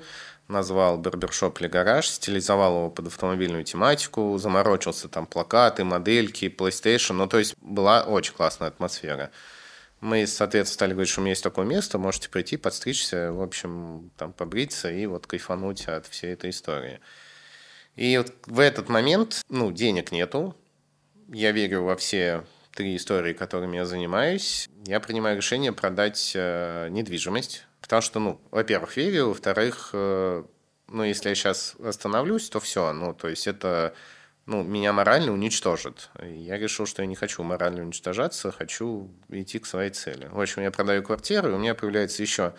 [0.48, 7.14] назвал барбершоп или гараж, стилизовал его под автомобильную тематику, заморочился там плакаты, модельки, PlayStation.
[7.14, 9.32] Ну, то есть была очень классная атмосфера.
[10.00, 14.12] Мы, соответственно, стали говорить, что у меня есть такое место, можете прийти, подстричься, в общем,
[14.18, 17.00] там побриться и вот кайфануть от всей этой истории.
[17.96, 20.56] И вот в этот момент, ну, денег нету,
[21.30, 24.70] я верю во все три истории, которыми я занимаюсь.
[24.86, 30.44] Я принимаю решение продать э, недвижимость, Потому что, ну, во-первых, верю, во-вторых, э,
[30.90, 32.92] ну, если я сейчас остановлюсь, то все.
[32.92, 33.94] Ну, то есть это
[34.48, 36.10] ну, меня морально уничтожит.
[36.22, 40.30] Я решил, что я не хочу морально уничтожаться, хочу идти к своей цели.
[40.32, 42.56] В общем, я продаю квартиру, и у меня появляется еще,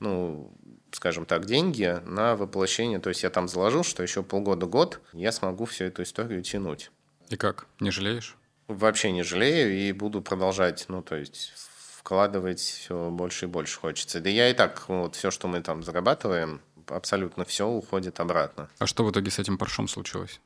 [0.00, 0.52] ну,
[0.90, 2.98] скажем так, деньги на воплощение.
[2.98, 6.90] То есть я там заложил, что еще полгода-год я смогу всю эту историю тянуть.
[7.28, 7.66] И как?
[7.78, 8.36] Не жалеешь?
[8.66, 11.52] Вообще не жалею и буду продолжать, ну, то есть
[11.96, 14.20] вкладывать все больше и больше хочется.
[14.20, 18.68] Да я и так, вот все, что мы там зарабатываем, абсолютно все уходит обратно.
[18.80, 20.40] А что в итоге с этим паршом случилось?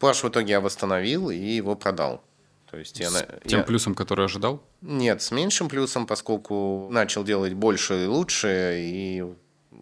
[0.00, 2.24] Парш в итоге я восстановил и его продал.
[2.70, 3.10] То есть с я,
[3.44, 3.64] тем я...
[3.64, 4.62] плюсом, который ожидал?
[4.80, 9.24] Нет, с меньшим плюсом, поскольку начал делать больше и лучше, и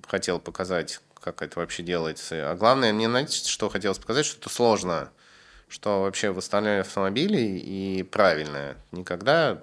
[0.07, 2.51] хотел показать, как это вообще делается.
[2.51, 5.11] А главное, мне, знаете, что хотелось показать, что это сложно,
[5.69, 8.77] что вообще восстановление автомобилей и правильное.
[8.91, 9.63] Никогда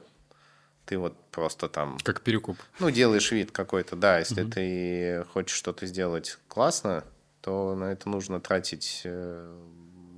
[0.86, 1.98] ты вот просто там...
[2.04, 2.58] Как перекуп.
[2.80, 4.20] Ну, делаешь вид какой-то, да.
[4.20, 4.52] Если угу.
[4.52, 7.04] ты хочешь что-то сделать классно,
[7.42, 9.54] то на это нужно тратить э,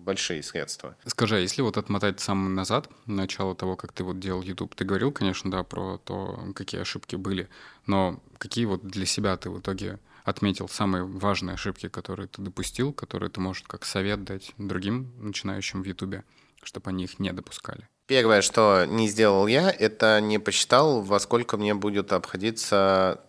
[0.08, 0.96] большие средства.
[1.06, 4.86] Скажи, а если вот отмотать сам назад, начало того, как ты вот делал YouTube, ты
[4.86, 7.50] говорил, конечно, да, про то, какие ошибки были,
[7.88, 12.94] но какие вот для себя ты в итоге отметил самые важные ошибки, которые ты допустил,
[12.94, 16.24] которые ты можешь как совет дать другим начинающим в YouTube,
[16.64, 17.90] чтобы они их не допускали?
[18.08, 23.20] Первое, что не сделал я, это не посчитал, во сколько мне будет обходиться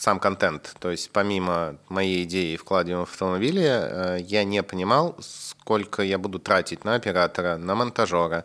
[0.00, 0.74] сам контент.
[0.80, 6.38] То есть помимо моей идеи вкладываем в автомобили, э, я не понимал, сколько я буду
[6.38, 8.44] тратить на оператора, на монтажера,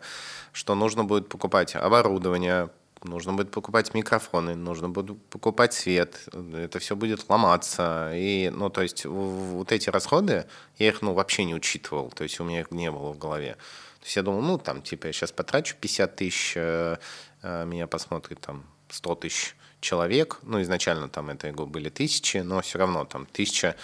[0.52, 2.68] что нужно будет покупать оборудование,
[3.04, 8.12] нужно будет покупать микрофоны, нужно будет покупать свет, это все будет ломаться.
[8.14, 10.44] И, ну, то есть вот эти расходы,
[10.76, 13.54] я их, ну, вообще не учитывал, то есть у меня их не было в голове.
[14.00, 16.98] То есть я думал, ну, там, типа, я сейчас потрачу 50 тысяч, э,
[17.42, 20.38] э, меня посмотрит там 100 тысяч человек.
[20.42, 23.76] Ну, изначально там это были тысячи, но все равно там тысяча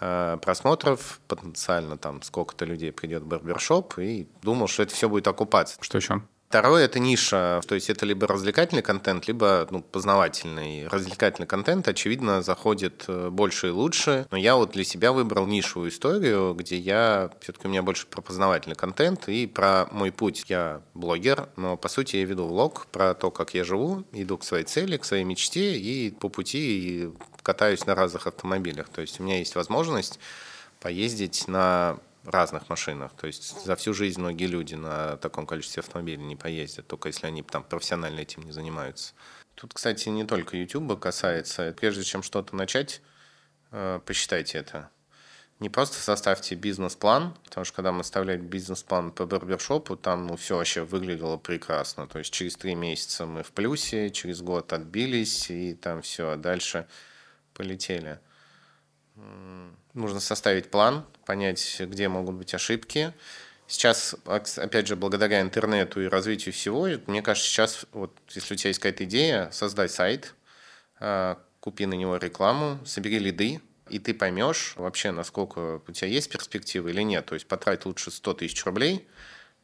[0.00, 5.28] э, просмотров, потенциально там сколько-то людей придет в барбершоп, и думал, что это все будет
[5.28, 5.76] окупаться.
[5.80, 6.22] Что еще?
[6.54, 10.86] Второе– это ниша, то есть это либо развлекательный контент, либо ну, познавательный.
[10.86, 15.90] Развлекательный контент, очевидно, заходит э, больше и лучше, но я вот для себя выбрал нишевую
[15.90, 20.44] историю, где я, все-таки у меня больше про познавательный контент и про мой путь.
[20.46, 24.44] Я блогер, но по сути я веду влог про то, как я живу, иду к
[24.44, 27.10] своей цели, к своей мечте и по пути
[27.42, 28.88] катаюсь на разных автомобилях.
[28.90, 30.20] То есть у меня есть возможность
[30.78, 31.98] поездить на
[32.30, 33.12] разных машинах.
[33.12, 37.26] То есть за всю жизнь многие люди на таком количестве автомобилей не поездят, только если
[37.26, 39.14] они там профессионально этим не занимаются.
[39.54, 41.74] Тут, кстати, не только YouTube касается.
[41.78, 43.02] Прежде чем что-то начать,
[43.70, 44.90] э, посчитайте это.
[45.60, 50.56] Не просто составьте бизнес-план, потому что когда мы составляли бизнес-план по барбершопу, там ну, все
[50.56, 52.08] вообще выглядело прекрасно.
[52.08, 56.36] То есть через три месяца мы в плюсе, через год отбились, и там все, а
[56.36, 56.88] дальше
[57.54, 58.18] полетели.
[59.92, 63.12] Нужно составить план, понять, где могут быть ошибки.
[63.66, 68.68] Сейчас, опять же, благодаря интернету и развитию всего, мне кажется, сейчас, вот, если у тебя
[68.68, 70.34] есть какая-то идея, создать сайт,
[71.00, 76.30] а, купи на него рекламу, собери лиды, и ты поймешь вообще, насколько у тебя есть
[76.30, 77.26] перспективы или нет.
[77.26, 79.06] То есть потрать лучше 100 тысяч рублей,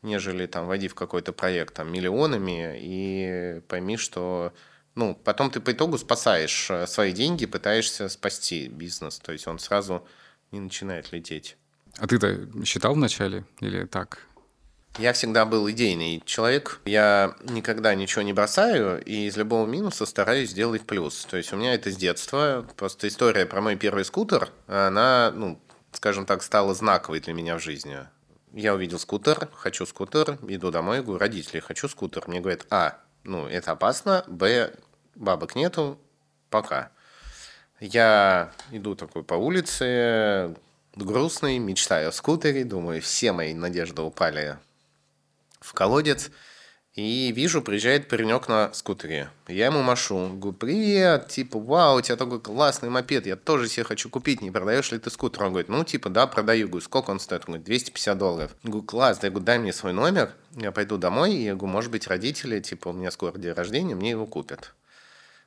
[0.02, 4.52] нежели там войди в какой-то проект там миллионами и пойми, что
[4.94, 9.18] ну, потом ты по итогу спасаешь э, свои деньги, пытаешься спасти бизнес.
[9.18, 10.07] То есть он сразу
[10.50, 11.57] не начинает лететь.
[11.98, 14.26] А ты-то считал вначале или так?
[14.98, 16.81] Я всегда был идейный человек.
[16.85, 21.24] Я никогда ничего не бросаю, и из любого минуса стараюсь сделать плюс.
[21.26, 22.66] То есть у меня это с детства.
[22.76, 25.61] Просто история про мой первый скутер, она, ну,
[25.92, 27.98] скажем так, стала знаковой для меня в жизни.
[28.53, 32.24] Я увидел скутер, хочу скутер, иду домой, говорю, родители, хочу скутер.
[32.26, 34.72] Мне говорят, а, ну, это опасно, б,
[35.14, 35.98] бабок нету,
[36.48, 36.90] пока.
[37.80, 40.54] Я иду такой по улице,
[40.96, 44.59] грустный, мечтаю о скутере, думаю, все мои надежды упали
[45.61, 46.30] в колодец.
[47.00, 49.30] И вижу, приезжает паренек на скутере.
[49.48, 50.34] Я ему машу.
[50.34, 54.50] Говорю, привет, типа, вау, у тебя такой классный мопед, я тоже себе хочу купить, не
[54.50, 55.44] продаешь ли ты скутер?
[55.44, 56.68] Он говорит, ну, типа, да, продаю.
[56.68, 57.44] Говорю, сколько он стоит?
[57.46, 58.54] Он говорит, 250 долларов.
[58.62, 61.72] Я говорю, класс, я говорю, дай мне свой номер, я пойду домой, и я говорю,
[61.72, 64.74] может быть, родители, типа, у меня скоро день рождения, мне его купят.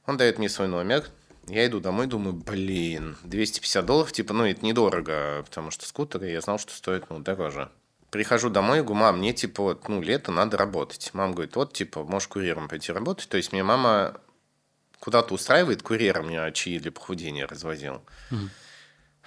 [0.08, 1.06] Он дает мне свой номер,
[1.46, 6.42] я иду домой, думаю, блин, 250 долларов, типа, ну, это недорого, потому что скутеры я
[6.42, 7.70] знал, что стоят, ну, дороже.
[8.14, 11.10] Прихожу домой и говорю, мам, мне, типа, вот, ну, лето надо работать.
[11.14, 13.28] Мама говорит, вот, типа, можешь курьером пойти работать.
[13.28, 14.22] То есть, мне мама
[15.00, 18.04] куда-то устраивает, курьером меня чаи для похудения развозил.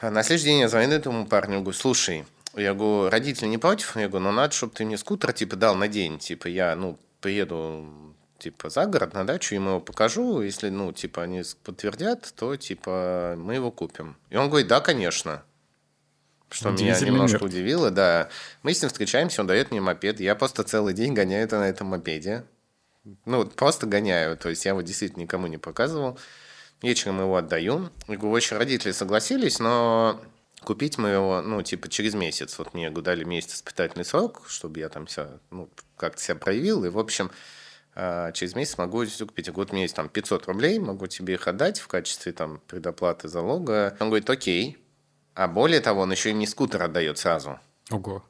[0.00, 3.96] А на следующий день я звоню этому парню, говорю, слушай, я говорю, родители не против?
[3.96, 6.20] Я говорю, ну, надо, чтобы ты мне скутер, типа, дал на день.
[6.20, 11.24] Типа, я, ну, приеду типа, за город на дачу, ему его покажу, если, ну, типа,
[11.24, 14.16] они подтвердят, то, типа, мы его купим.
[14.30, 15.42] И он говорит, да, конечно.
[16.48, 17.44] Что меня немножко мир.
[17.46, 18.28] удивило, да.
[18.62, 21.88] Мы с ним встречаемся, он дает мне мопед, я просто целый день гоняю на этом
[21.88, 22.44] мопеде.
[23.24, 26.18] Ну, просто гоняю, то есть я его действительно никому не показывал.
[26.82, 27.90] Вечером его отдаю.
[28.08, 30.20] И, очень родители согласились, но
[30.62, 32.58] купить мы его, ну, типа, через месяц.
[32.58, 36.84] Вот мне дали месяц испытательный срок, чтобы я там себя, ну, как-то себя проявил.
[36.84, 37.30] И, в общем,
[37.94, 39.48] а, через месяц могу купить.
[39.48, 43.28] Вот у меня есть там 500 рублей, могу тебе их отдать в качестве там предоплаты
[43.28, 43.96] залога.
[44.00, 44.76] Он говорит, окей.
[45.36, 47.60] А более того, он еще и мне скутер отдает сразу.
[47.90, 48.24] Ого.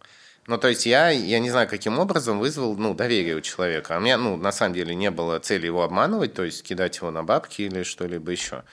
[0.49, 3.95] Ну, то есть я, я не знаю, каким образом вызвал ну, доверие у человека.
[3.95, 6.97] А у меня, ну, на самом деле, не было цели его обманывать, то есть кидать
[6.97, 8.65] его на бабки или что-либо еще.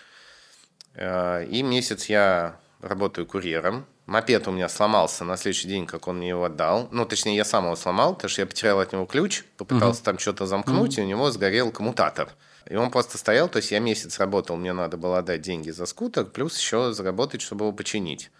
[0.96, 3.86] А, и месяц я работаю курьером.
[4.08, 6.90] Мопед у меня сломался на следующий день, как он мне его отдал.
[6.92, 10.06] Ну, точнее, я сам его сломал, потому что я потерял от него ключ, попытался uh-huh.
[10.06, 11.02] там что-то замкнуть, uh-huh.
[11.02, 12.30] и у него сгорел коммутатор.
[12.70, 15.86] И он просто стоял, то есть я месяц работал, мне надо было отдать деньги за
[15.86, 18.32] скутер, плюс еще заработать, чтобы его починить.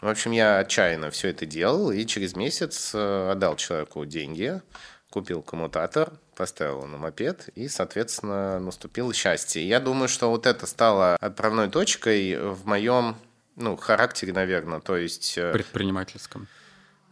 [0.00, 4.60] В общем, я отчаянно все это делал, и через месяц э, отдал человеку деньги,
[5.10, 9.66] купил коммутатор, поставил на мопед, и, соответственно, наступило счастье.
[9.66, 13.16] я думаю, что вот это стало отправной точкой в моем
[13.56, 15.36] ну, характере, наверное, то есть...
[15.36, 16.48] Э, Предпринимательском.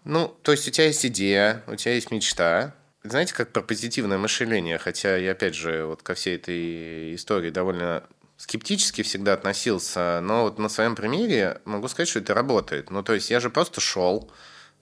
[0.04, 2.74] Ну, то есть у тебя есть идея, у тебя есть мечта.
[3.02, 8.04] Знаете, как про позитивное мышление, хотя я, опять же, вот ко всей этой истории довольно
[8.36, 12.90] скептически всегда относился, но вот на своем примере могу сказать, что это работает.
[12.90, 14.30] Ну, то есть я же просто шел,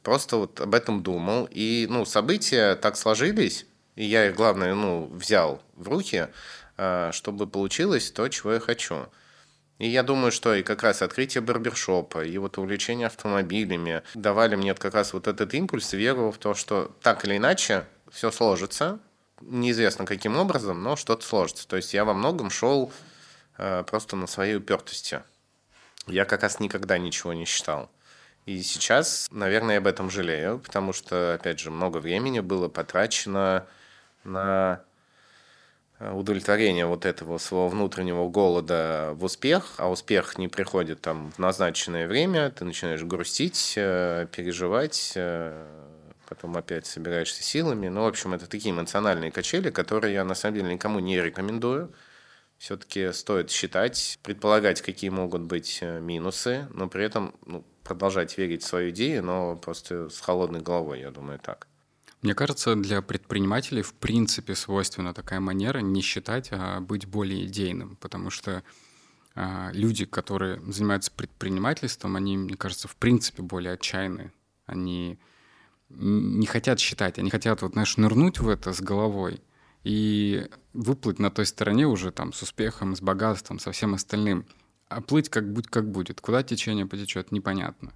[0.03, 5.07] просто вот об этом думал, и, ну, события так сложились, и я их, главное, ну,
[5.13, 6.27] взял в руки,
[6.77, 9.07] э, чтобы получилось то, чего я хочу.
[9.79, 14.75] И я думаю, что и как раз открытие барбершопа, и вот увлечение автомобилями давали мне
[14.75, 18.99] как раз вот этот импульс, веру в то, что так или иначе все сложится,
[19.41, 21.67] неизвестно каким образом, но что-то сложится.
[21.69, 22.93] То есть я во многом шел
[23.57, 25.23] э, просто на своей упертости.
[26.07, 27.91] Я как раз никогда ничего не считал.
[28.47, 33.67] И сейчас, наверное, я об этом жалею, потому что, опять же, много времени было потрачено
[34.25, 34.83] на
[36.01, 41.39] Э, удовлетворение вот этого своего внутреннего голода в успех, а успех не приходит там в
[41.39, 45.13] назначенное время, ты начинаешь грустить, э, переживать,
[46.29, 47.89] потом опять собираешься силами.
[47.89, 51.93] Ну, в общем, это такие эмоциональные качели, которые я на самом деле никому не рекомендую.
[52.59, 58.67] Все-таки стоит считать, предполагать, какие могут быть минусы, но при этом ну, продолжать верить в
[58.67, 61.69] свою идею, но просто с холодной головой, я думаю, так.
[62.21, 67.97] Мне кажется, для предпринимателей в принципе свойственна такая манера не считать, а быть более идейным,
[67.97, 68.65] потому что
[69.37, 74.33] а, люди, которые занимаются предпринимательством, они, мне кажется, в принципе более отчаянные.
[74.67, 75.21] Они
[75.91, 79.43] не хотят считать, они хотят, вот, знаешь, нырнуть в это с головой
[79.85, 84.47] и выплыть на той стороне уже там с успехом, с богатством, со всем остальным.
[84.89, 86.21] А плыть как, будь как будет.
[86.21, 87.93] Куда течение потечет, непонятно.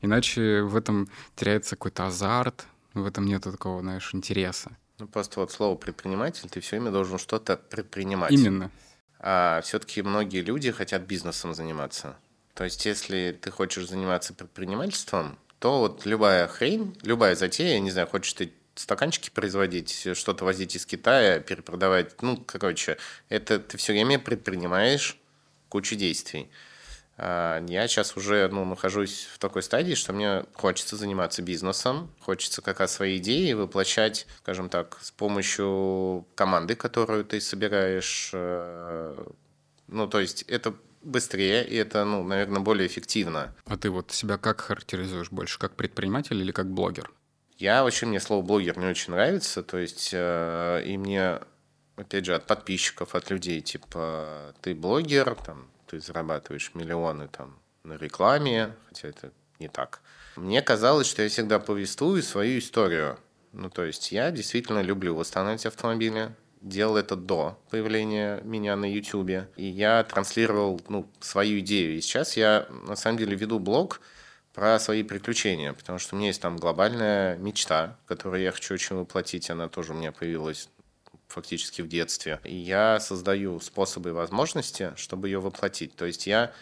[0.00, 4.76] Иначе в этом теряется какой-то азарт, в этом нет такого, знаешь, интереса.
[4.98, 8.32] Ну, просто вот слово предприниматель, ты все время должен что-то предпринимать.
[8.32, 8.70] Именно.
[9.18, 12.16] А все-таки многие люди хотят бизнесом заниматься.
[12.54, 18.08] То есть, если ты хочешь заниматься предпринимательством, то вот любая хрень, любая затея, не знаю,
[18.08, 22.98] хочешь ты стаканчики производить, что-то возить из Китая, перепродавать, ну, короче,
[23.28, 25.16] это ты все время предпринимаешь
[25.68, 26.50] кучу действий.
[27.16, 32.60] А, я сейчас уже ну, нахожусь в такой стадии, что мне хочется заниматься бизнесом, хочется
[32.60, 38.30] как раз свои идеи воплощать, скажем так, с помощью команды, которую ты собираешь.
[38.32, 39.14] Э,
[39.86, 43.54] ну, то есть это быстрее, и это, ну, наверное, более эффективно.
[43.66, 47.10] А ты вот себя как характеризуешь больше, как предприниматель или как блогер?
[47.58, 51.40] Я вообще, мне слово блогер не очень нравится, то есть, э, и мне,
[51.96, 57.94] опять же, от подписчиков, от людей, типа, ты блогер, там, ты зарабатываешь миллионы там на
[57.94, 60.00] рекламе, хотя это не так.
[60.36, 63.18] Мне казалось, что я всегда повествую свою историю.
[63.52, 69.48] Ну, то есть я действительно люблю восстанавливать автомобили, делал это до появления меня на YouTube,
[69.56, 71.96] и я транслировал ну, свою идею.
[71.96, 74.00] И сейчас я на самом деле веду блог
[74.54, 78.96] про свои приключения, потому что у меня есть там глобальная мечта, которую я хочу очень
[78.96, 80.68] воплотить, она тоже у меня появилась
[81.28, 82.38] фактически в детстве.
[82.44, 85.96] И я создаю способы и возможности, чтобы ее воплотить.
[85.96, 86.52] То есть я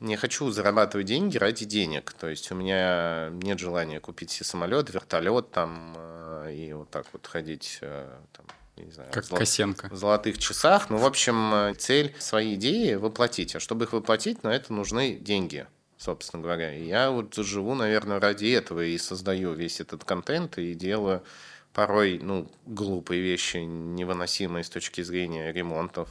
[0.00, 2.12] не хочу зарабатывать деньги ради денег.
[2.12, 7.06] То есть у меня нет желания купить себе самолет, вертолет там э, и вот так
[7.12, 8.46] вот ходить э, там,
[8.82, 9.38] не знаю, как золот...
[9.40, 9.88] Косенко.
[9.88, 10.90] в золотых часах.
[10.90, 13.54] Ну, в общем, цель свои идеи воплотить.
[13.54, 15.66] А чтобы их воплотить, на это нужны деньги
[16.04, 16.74] собственно говоря.
[16.74, 21.22] И я вот живу, наверное, ради этого и создаю весь этот контент и делаю
[21.72, 26.08] порой, ну, глупые вещи, невыносимые с точки зрения ремонтов.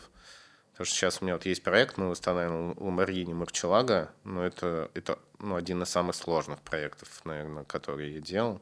[0.72, 5.20] Потому что сейчас у меня вот есть проект, мы устанавливаем Ламборгини Марчелага, но это, это
[5.40, 8.60] ну, один из самых сложных проектов, наверное, которые я делал.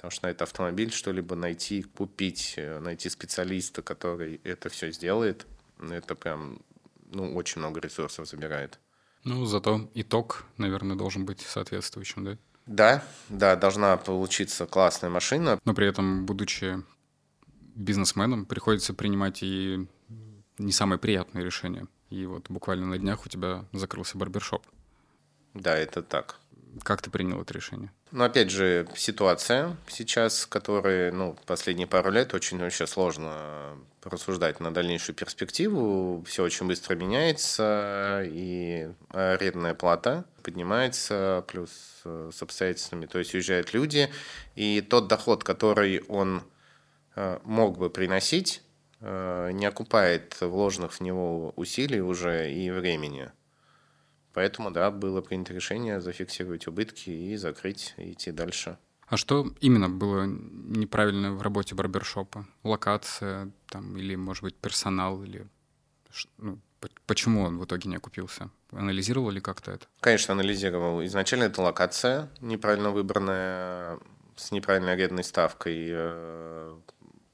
[0.00, 5.46] Потому что на этот автомобиль что-либо найти, купить, э, найти специалиста, который это все сделает,
[5.78, 6.62] это прям
[7.12, 8.80] ну, очень много ресурсов забирает.
[9.24, 12.38] Ну, зато итог, наверное, должен быть соответствующим, да?
[12.64, 15.60] Да, да, должна получиться классная машина.
[15.66, 16.82] Но при этом, будучи
[17.74, 19.86] бизнесменом, приходится принимать и
[20.56, 21.88] не самое приятное решение.
[22.08, 24.66] И вот буквально на днях у тебя закрылся барбершоп.
[25.52, 26.40] Да, это так.
[26.84, 27.92] Как ты принял это решение?
[28.12, 34.74] Ну, опять же, ситуация сейчас, которая, ну, последние пару лет очень вообще сложно рассуждать на
[34.74, 36.24] дальнейшую перспективу.
[36.26, 41.70] Все очень быстро меняется, и арендная плата поднимается, плюс
[42.04, 44.10] э, с обстоятельствами, то есть уезжают люди,
[44.56, 46.42] и тот доход, который он
[47.14, 48.62] э, мог бы приносить,
[49.00, 53.30] э, не окупает вложенных в него усилий уже и времени.
[54.32, 58.78] Поэтому, да, было принято решение зафиксировать убытки и закрыть, и идти дальше.
[59.06, 62.46] А что именно было неправильно в работе барбершопа?
[62.62, 65.22] Локация там, или, может быть, персонал?
[65.24, 65.48] Или
[66.38, 66.60] ну,
[67.06, 68.50] почему он в итоге не окупился?
[68.70, 69.86] Анализировал ли как-то это?
[70.00, 71.04] Конечно, анализировал.
[71.04, 73.98] Изначально это локация неправильно выбранная,
[74.36, 76.78] с неправильной арендной ставкой, э,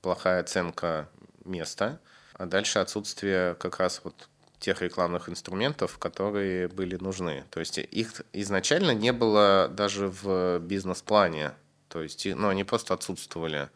[0.01, 1.11] плохая оценка
[1.45, 2.01] места,
[2.33, 7.45] а дальше отсутствие как раз вот тех рекламных инструментов, которые были нужны.
[7.51, 11.53] То есть их изначально не было даже в бизнес-плане.
[11.89, 13.69] То есть ну, они просто отсутствовали.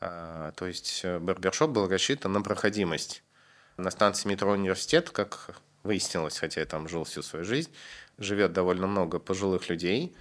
[0.00, 3.22] А, то есть барбершоп был рассчитан на проходимость.
[3.76, 7.70] На станции метро «Университет», как выяснилось, хотя я там жил всю свою жизнь,
[8.18, 10.14] живет довольно много пожилых людей,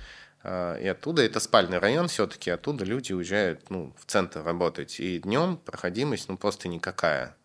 [0.44, 5.00] а, и оттуда, это спальный район все-таки, оттуда люди уезжают ну, в центр работать.
[5.00, 7.36] И днем проходимость ну, просто никакая.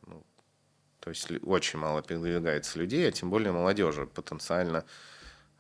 [1.01, 4.84] То есть очень мало передвигается людей, а тем более молодежи потенциально,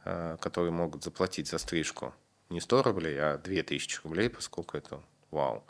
[0.04, 2.14] э, которые могут заплатить за стрижку.
[2.50, 5.64] Не 100 рублей, а 2000 рублей, поскольку это вау.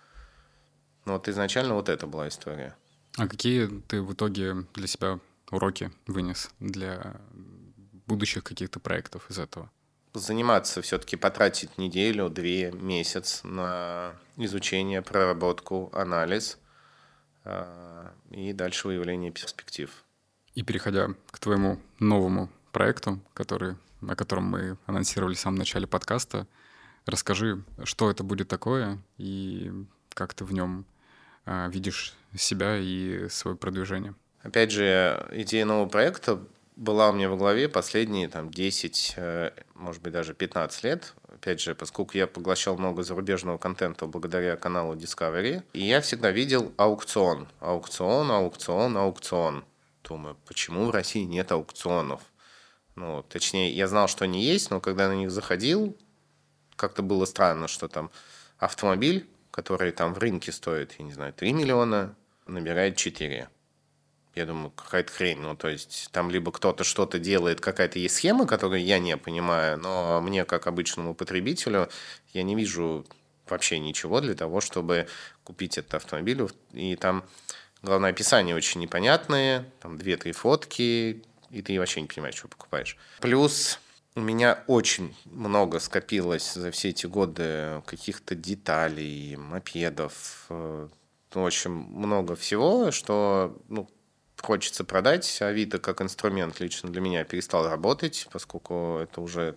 [1.05, 2.77] Но вот изначально вот это была история.
[3.16, 5.19] А какие ты в итоге для себя
[5.51, 7.21] уроки вынес для
[8.07, 9.71] будущих каких-то проектов из этого?
[10.14, 16.59] Заниматься все-таки, потратить неделю, две, месяц на изучение, проработку, анализ–
[18.30, 19.90] и дальше выявление перспектив.
[20.55, 23.76] И переходя к твоему новому проекту, который,
[24.07, 26.46] о котором мы анонсировали в самом начале подкаста,
[27.07, 29.72] расскажи, что это будет такое и
[30.14, 30.84] как ты в нем
[31.46, 34.14] а, видишь себя и свое продвижение.
[34.42, 36.40] Опять же, идея нового проекта
[36.76, 41.14] была у меня во главе последние там, 10, э, может быть, даже 15 лет.
[41.49, 46.74] Опять же, поскольку я поглощал много зарубежного контента благодаря каналу Discovery, и я всегда видел
[46.76, 47.49] аукцион.
[47.61, 49.64] Аукцион, аукцион, аукцион.
[50.05, 52.20] Думаю, почему в России нет аукционов?
[52.96, 55.96] Ну, точнее, я знал, что они есть, но когда на них заходил,
[56.76, 58.11] как-то было странно, что там
[58.59, 62.14] автомобиль, который там в рынке стоит, я не знаю, 3 миллиона,
[62.46, 63.49] набирает 4
[64.39, 65.41] я думаю, какая-то хрень.
[65.41, 69.78] Ну, то есть там либо кто-то что-то делает, какая-то есть схема, которую я не понимаю,
[69.78, 71.89] но мне, как обычному потребителю,
[72.32, 73.05] я не вижу
[73.49, 75.09] вообще ничего для того, чтобы
[75.45, 76.47] купить этот автомобиль.
[76.72, 77.24] И там,
[77.82, 82.97] главное, описание очень непонятное, там две-три фотки, и ты вообще не понимаешь, что покупаешь.
[83.20, 83.80] Плюс
[84.14, 90.89] у меня очень много скопилось за все эти годы каких-то деталей, мопедов, э,
[91.32, 93.89] в общем, много всего, что ну,
[94.41, 95.41] хочется продать.
[95.41, 99.57] Авито как инструмент лично для меня перестал работать, поскольку это уже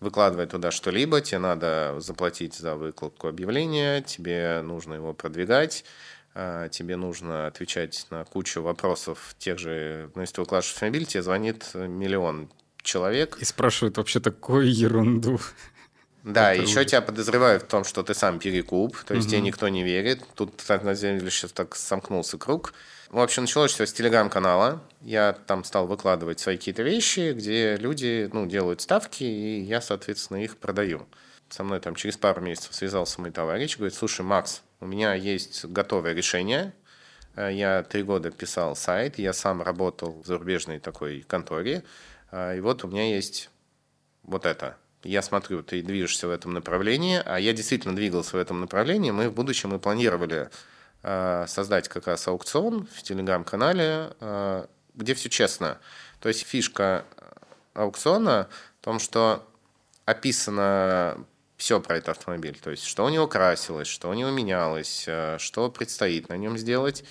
[0.00, 5.84] выкладывая туда что-либо, тебе надо заплатить за выкладку объявления, тебе нужно его продвигать,
[6.34, 11.22] а, тебе нужно отвечать на кучу вопросов тех же, ну, если ты выкладываешь автомобиль, тебе
[11.22, 12.50] звонит миллион
[12.82, 13.38] человек.
[13.40, 15.40] И спрашивают вообще такую ерунду.
[16.24, 16.84] Да, это еще уже...
[16.84, 19.32] тебя подозревают в том, что ты сам перекуп, то есть угу.
[19.32, 20.22] тебе никто не верит.
[20.34, 22.74] Тут, на самом деле, сейчас так сомкнулся круг.
[23.12, 24.82] В общем, началось все с телеграм-канала.
[25.02, 30.42] Я там стал выкладывать свои какие-то вещи, где люди ну, делают ставки, и я, соответственно,
[30.42, 31.06] их продаю.
[31.50, 35.62] Со мной там через пару месяцев связался мой товарищ, говорит, слушай, Макс, у меня есть
[35.66, 36.72] готовое решение,
[37.36, 41.84] э, я три года писал сайт, я сам работал в зарубежной такой конторе,
[42.30, 43.50] э, и вот у меня есть
[44.22, 44.78] вот это.
[45.02, 49.10] Я смотрю, ты движешься в этом направлении, а я действительно двигался в этом направлении.
[49.10, 50.48] Мы в будущем мы планировали
[51.02, 55.78] создать как раз аукцион в телеграм-канале, э, где все честно.
[56.20, 57.04] То есть фишка
[57.74, 58.48] аукциона
[58.80, 59.46] в том, что
[60.04, 61.18] описана
[61.56, 62.58] все про этот автомобиль.
[62.60, 66.58] То есть, что у него красилось, что у него менялось, э, что предстоит на нем
[66.58, 67.04] сделать.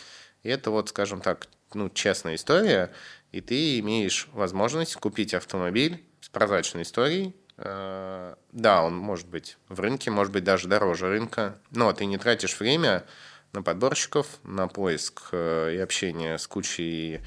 [0.44, 2.92] И это вот, скажем так, ну, честная история,
[3.32, 7.36] и ты имеешь возможность купить автомобиль с прозрачной историей.
[7.58, 12.18] Э, да, он может быть в рынке, может быть даже дороже рынка, но ты не
[12.18, 13.06] тратишь время
[13.54, 17.22] на подборщиков, на поиск э, и общение с кучей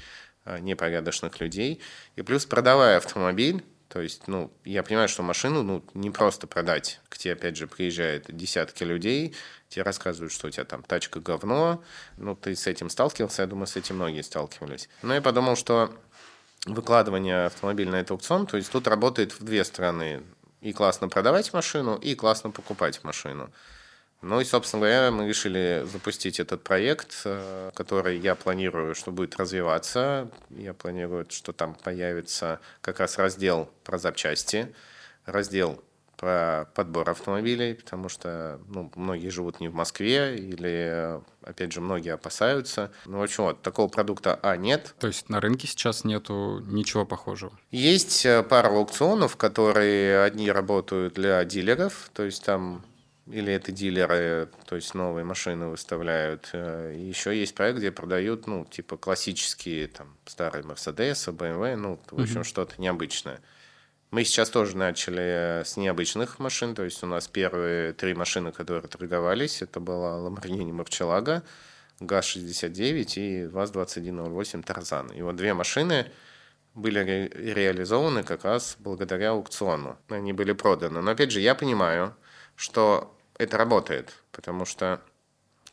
[0.59, 1.81] непорядочных людей.
[2.15, 6.99] И плюс продавая автомобиль, то есть, ну, я понимаю, что машину, ну, не просто продать.
[7.07, 9.35] К тебе, опять же, приезжают десятки людей,
[9.69, 11.83] тебе рассказывают, что у тебя там тачка говно.
[12.17, 14.89] Ну, ты с этим сталкивался, я думаю, с этим многие сталкивались.
[15.01, 15.95] Но я подумал, что
[16.65, 20.23] выкладывание автомобиля на этот аукцион, то есть тут работает в две стороны.
[20.61, 23.51] И классно продавать машину, и классно покупать машину.
[24.21, 29.35] Ну и, собственно говоря, мы решили запустить этот проект, э, который я планирую, что будет
[29.35, 30.31] развиваться.
[30.49, 34.73] Я планирую, что там появится как раз раздел про запчасти,
[35.25, 35.83] раздел
[36.17, 42.13] про подбор автомобилей, потому что ну, многие живут не в Москве или, опять же, многие
[42.13, 42.91] опасаются.
[43.05, 44.95] Ну, в общем, вот, такого продукта, а, нет.
[44.99, 47.51] То есть на рынке сейчас нету ничего похожего?
[47.71, 52.83] Есть э, пара аукционов, которые одни работают для дилеров, то есть там
[53.27, 56.49] или это дилеры, то есть новые машины выставляют.
[56.53, 61.99] Э, и еще есть проект, где продают, ну, типа классические там старые Mercedes, BMW, ну,
[62.11, 62.43] в общем, mm-hmm.
[62.43, 63.39] что-то необычное.
[64.11, 68.87] Мы сейчас тоже начали с необычных машин, то есть у нас первые три машины, которые
[68.87, 71.41] торговались, это была Lamborghini Murcielago,
[71.99, 75.07] ГАЗ-69 и ВАЗ-2108 Тарзан.
[75.11, 76.11] И вот две машины
[76.75, 79.97] были ре- реализованы как раз благодаря аукциону.
[80.09, 81.01] Они были проданы.
[81.01, 82.15] Но опять же, я понимаю,
[82.55, 85.01] что это работает, потому что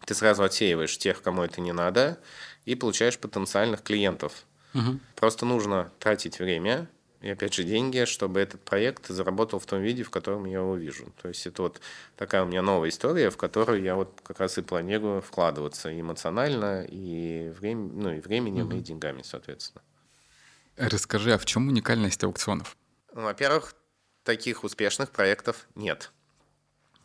[0.04, 2.18] ты сразу отсеиваешь тех, кому это не надо,
[2.64, 4.44] и получаешь потенциальных клиентов.
[4.74, 5.00] Угу.
[5.16, 6.88] Просто нужно тратить время
[7.20, 10.74] и, опять же, деньги, чтобы этот проект заработал в том виде, в котором я его
[10.76, 11.12] вижу.
[11.22, 11.80] То есть это вот
[12.16, 16.00] такая у меня новая история, в которую я вот как раз и планирую вкладываться и
[16.00, 18.76] эмоционально, и, время, ну, и временем, угу.
[18.76, 19.82] и деньгами, соответственно.
[20.76, 22.76] Расскажи, а в чем уникальность аукционов?
[23.14, 23.74] Ну, во-первых,
[24.24, 26.10] таких успешных проектов нет.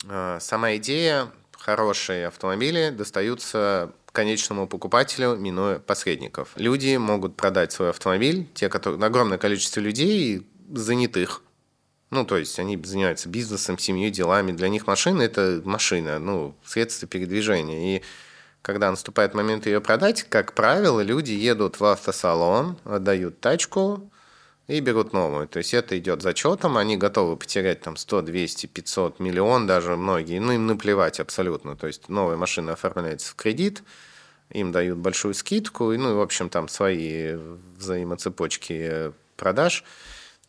[0.08, 6.54] А, сама идея, хорошие автомобили достаются конечному покупателю, минуя посредников.
[6.56, 11.44] Люди могут продать свой автомобиль, те, которые, огромное количество людей занятых,
[12.10, 14.54] ну, то есть они занимаются бизнесом, семьей, делами.
[14.54, 17.98] Для них машина– это машина, ну, средство передвижения.
[17.98, 18.04] И
[18.62, 24.10] когда наступает момент ее продать, как правило, люди едут в автосалон, отдают тачку,
[24.68, 25.48] и берут новую.
[25.48, 30.40] То есть это идет зачетом, они готовы потерять там 100, 200, 500, миллион даже многие,
[30.40, 31.76] ну им наплевать абсолютно.
[31.76, 33.84] То есть новая машина оформляется в кредит,
[34.52, 37.36] им дают большую скидку, ну и в общем там свои
[37.78, 39.84] взаимоцепочки продаж.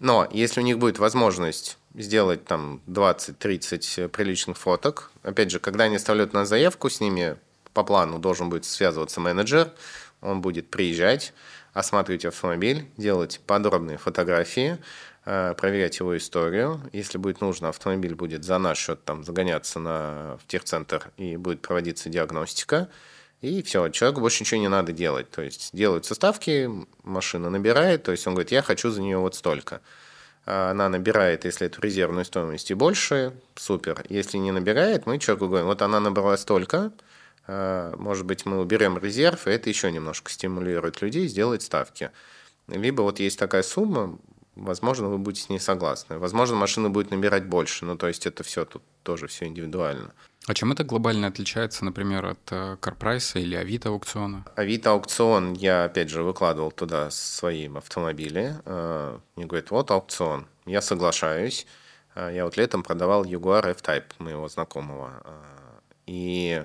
[0.00, 5.96] Но если у них будет возможность сделать там 20-30 приличных фоток, опять же, когда они
[5.96, 7.36] оставляют на заявку, с ними
[7.72, 9.72] по плану должен будет связываться менеджер,
[10.20, 11.32] он будет приезжать,
[11.72, 14.78] осматривать автомобиль, делать подробные фотографии,
[15.24, 16.80] э, проверять его историю.
[16.92, 21.62] Если будет нужно, автомобиль будет за наш счет там загоняться на, в техцентр и будет
[21.62, 22.88] проводиться диагностика.
[23.40, 25.30] И все, человеку больше ничего не надо делать.
[25.30, 26.68] То есть делаются ставки,
[27.04, 29.80] машина набирает, то есть он говорит, я хочу за нее вот столько.
[30.44, 34.02] А она набирает, если эту резервную стоимость и больше, супер.
[34.08, 36.90] Если не набирает, мы человеку говорим, вот она набрала столько,
[37.48, 42.10] может быть, мы уберем резерв, и это еще немножко стимулирует людей сделать ставки.
[42.68, 44.18] Либо вот есть такая сумма,
[44.54, 46.18] возможно, вы будете с ней согласны.
[46.18, 50.12] Возможно, машина будет набирать больше, ну, то есть это все тут тоже все индивидуально.
[50.46, 54.46] А чем это глобально отличается, например, от Карпрайса э, или Авито аукциона?
[54.56, 58.56] Авито аукцион, я опять же выкладывал туда свои автомобили.
[58.64, 60.46] А, мне говорят, вот аукцион.
[60.64, 61.66] Я соглашаюсь.
[62.16, 65.22] Я вот летом продавал Jaguar F-Type моего знакомого.
[66.06, 66.64] И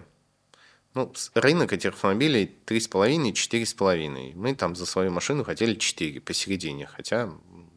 [0.93, 4.33] ну, рынок этих автомобилей 3,5-4,5.
[4.35, 7.29] Мы там за свою машину хотели 4 посередине, хотя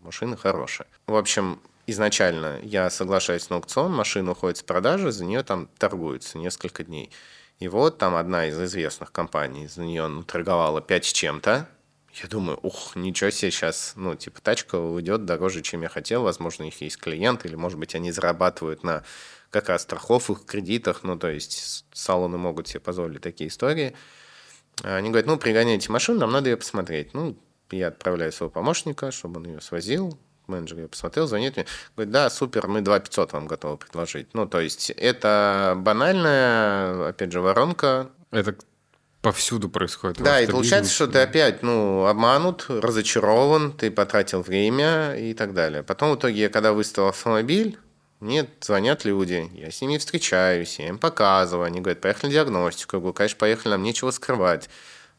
[0.03, 0.87] машина хорошая.
[1.07, 6.39] В общем, изначально я соглашаюсь на аукцион, машина уходит с продажи, за нее там торгуются
[6.39, 7.11] несколько дней.
[7.59, 11.69] И вот там одна из известных компаний за нее торговала 5 с чем-то.
[12.23, 16.23] Я думаю, ух, ничего себе сейчас, ну, типа, тачка уйдет дороже, чем я хотел.
[16.23, 19.05] Возможно, у них есть клиент, или, может быть, они зарабатывают на
[19.61, 23.95] как раз страховых, кредитах, ну, то есть салоны могут себе позволить такие истории.
[24.83, 27.15] Они говорят, ну, пригоняйте машину, нам надо ее посмотреть.
[27.15, 27.37] Ну,
[27.71, 32.31] я отправляю своего помощника, чтобы он ее свозил, менеджер ее посмотрел, звонит мне, говорит, да,
[32.31, 34.35] супер, мы 2 500 вам готовы предложить.
[34.35, 38.11] Ну, то есть это банальная, опять же, воронка.
[38.31, 38.55] Это
[39.23, 40.23] повсюду происходит.
[40.23, 45.83] Да, и получается, что ты опять, ну, обманут, разочарован, ты потратил время и так далее.
[45.83, 47.77] Потом в итоге, когда выставил автомобиль,
[48.21, 52.97] Мне звонят люди, я с ними встречаюсь, я им показываю, они говорят, поехали на диагностику.
[52.97, 54.71] Я говорю, конечно, поехали, нам нечего скрывать.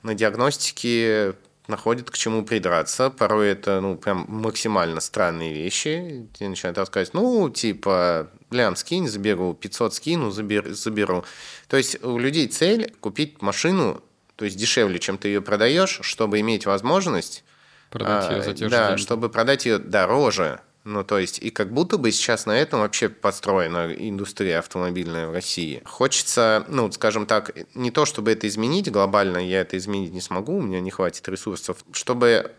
[0.01, 1.35] На диагностике
[1.67, 3.09] находят к чему придраться.
[3.09, 6.27] Порой это ну, прям максимально странные вещи.
[6.33, 11.23] Тебе начинают рассказывать, ну, типа, лям скинь, заберу, 500 скину, заберу.
[11.67, 14.01] То есть у людей цель купить машину,
[14.35, 17.43] то есть дешевле, чем ты ее продаешь, чтобы иметь возможность
[17.89, 19.01] продать ее за те а, да, же деньги.
[19.01, 20.61] чтобы продать ее дороже.
[20.89, 25.33] Ну, то есть, и как будто бы сейчас на этом вообще построена индустрия автомобильная в
[25.33, 25.81] России.
[25.83, 30.55] Хочется, ну, скажем так, не то, чтобы это изменить глобально, я это изменить не смогу,
[30.55, 32.53] у меня не хватит ресурсов, чтобы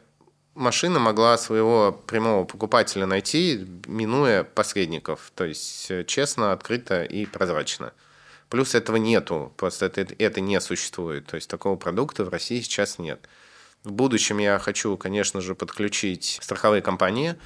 [0.54, 5.32] машина могла своего прямого покупателя найти, минуя посредников.
[5.34, 7.94] То есть, честно, открыто и прозрачно.
[8.50, 11.24] Плюс этого нету, просто это, это не существует.
[11.28, 13.26] То есть, такого продукта в России сейчас нет.
[13.84, 17.36] В будущем я хочу, конечно же, подключить страховые компании, Э,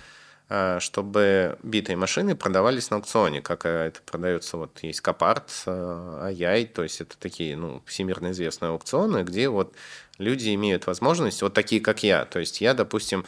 [0.80, 6.82] чтобы битые машины продавались на аукционе, как это продается, вот есть Капарт, э, Аяй, то
[6.82, 9.74] есть это такие, ну, всемирно известные аукционы, где вот
[10.18, 13.24] люди имеют возможность, вот такие, как я, то есть я, допустим,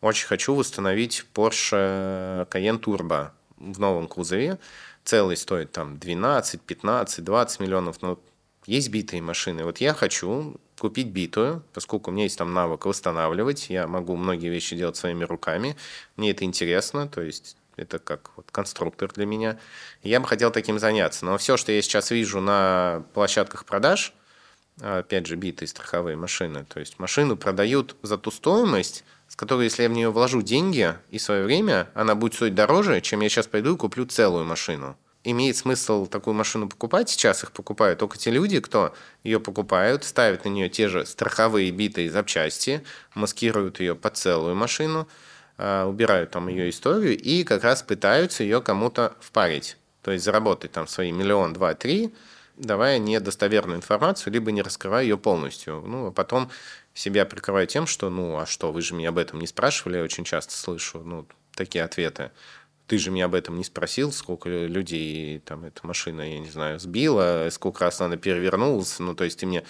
[0.00, 4.58] очень хочу восстановить Porsche Cayenne Turbo в новом кузове,
[5.04, 8.20] целый стоит там 12, 15, 20 миллионов, но
[8.66, 9.64] есть битые машины.
[9.64, 14.48] Вот я хочу купить битую, поскольку у меня есть там навык восстанавливать, я могу многие
[14.48, 15.76] вещи делать своими руками,
[16.16, 19.58] мне это интересно, то есть это как вот конструктор для меня.
[20.02, 21.24] Я бы хотел таким заняться.
[21.26, 24.14] Но все, что я сейчас вижу на площадках продаж,
[24.80, 29.82] опять же, битые страховые машины, то есть машину продают за ту стоимость, с которой, если
[29.82, 33.46] я в нее вложу деньги и свое время, она будет стоить дороже, чем я сейчас
[33.46, 34.96] пойду и куплю целую машину
[35.30, 37.08] имеет смысл такую машину покупать.
[37.10, 41.70] Сейчас их покупают только те люди, кто ее покупают, ставят на нее те же страховые
[41.72, 45.08] битые запчасти, маскируют ее под целую машину,
[45.58, 49.76] а, убирают там ее историю и как раз пытаются ее кому-то впарить.
[50.02, 52.14] То есть заработать там свои миллион, два, три,
[52.56, 55.82] давая недостоверную информацию, либо не раскрывая ее полностью.
[55.84, 56.50] Ну, а потом
[56.94, 60.04] себя прикрываю тем, что, ну, а что, вы же меня об этом не спрашивали, я
[60.04, 62.30] очень часто слышу, ну, такие ответы
[62.86, 66.78] ты же меня об этом не спросил, сколько людей там эта машина, я не знаю,
[66.78, 68.98] сбила, сколько раз она перевернулась.
[68.98, 69.64] Ну, то есть ты мне,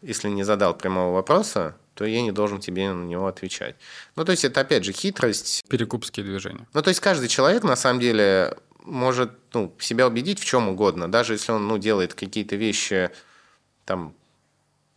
[0.00, 3.76] если не задал прямого вопроса, то я не должен тебе на него отвечать.
[4.16, 5.64] Ну, то есть это, опять же, хитрость.
[5.68, 6.66] Перекупские движения.
[6.72, 11.10] Ну, то есть каждый человек, на самом деле, может ну, себя убедить в чем угодно,
[11.10, 13.10] даже если он ну, делает какие-то вещи
[13.84, 14.14] там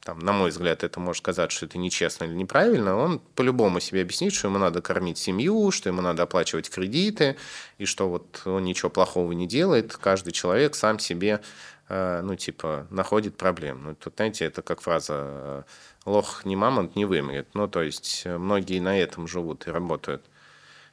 [0.05, 4.03] там, на мой взгляд, это может сказать, что это нечестно или неправильно, он по-любому себе
[4.03, 7.37] объяснит, что ему надо кормить семью, что ему надо оплачивать кредиты,
[7.79, 9.97] и что вот он ничего плохого не делает.
[9.97, 11.41] Каждый человек сам себе,
[11.89, 13.83] э, ну, типа, находит проблем.
[13.83, 15.63] Ну, тут, знаете, это как фраза э,
[16.05, 17.47] «лох не мамонт, не вымрет».
[17.55, 20.23] Ну, то есть, э, многие на этом живут и работают.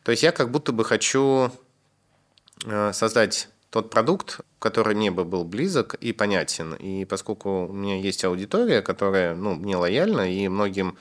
[0.04, 1.52] То есть, я как будто бы хочу
[2.92, 6.74] создать тот продукт, который мне бы был близок и понятен.
[6.74, 10.98] И поскольку у меня есть аудитория, которая ну, мне лояльна, и многим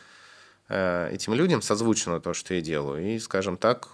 [0.69, 3.13] э, этим людям созвучно то, что я делаю.
[3.13, 3.89] И, скажем так,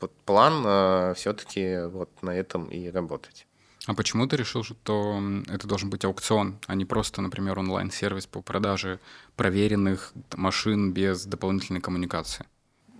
[0.00, 3.48] вот план э, все-таки вот на этом и работать.
[3.86, 8.40] А почему ты решил, что это должен быть аукцион, а не просто, например, онлайн-сервис по
[8.40, 9.00] продаже
[9.34, 12.46] проверенных машин без дополнительной коммуникации?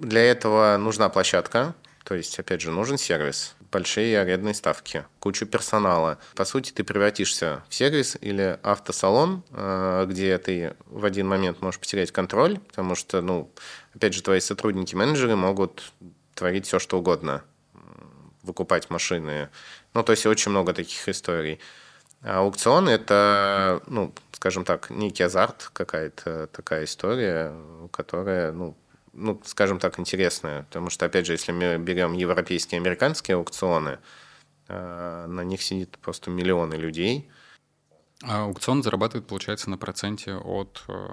[0.00, 6.18] Для этого нужна площадка, то есть, опять же, нужен сервис, большие арендные ставки, кучу персонала.
[6.36, 11.80] По сути, ты превратишься в сервис или автосалон, э, где ты в один момент можешь
[11.80, 13.50] потерять контроль, потому что, ну,
[13.94, 15.92] опять же, твои сотрудники-менеджеры могут
[16.34, 17.42] творить все, что угодно,
[18.42, 19.48] выкупать машины.
[19.94, 21.58] Ну, то есть, очень много таких историй.
[22.22, 27.52] А аукцион– это, ну, скажем так, некий азарт, какая-то такая история,
[27.90, 28.76] которая, ну,
[29.12, 30.64] ну, скажем так, интересная.
[30.64, 33.98] Потому что, опять же, если мы берем европейские, американские аукционы,
[34.68, 37.28] э, на них сидит просто миллионы людей.
[38.22, 41.08] А аукцион зарабатывает, получается, на проценте от э,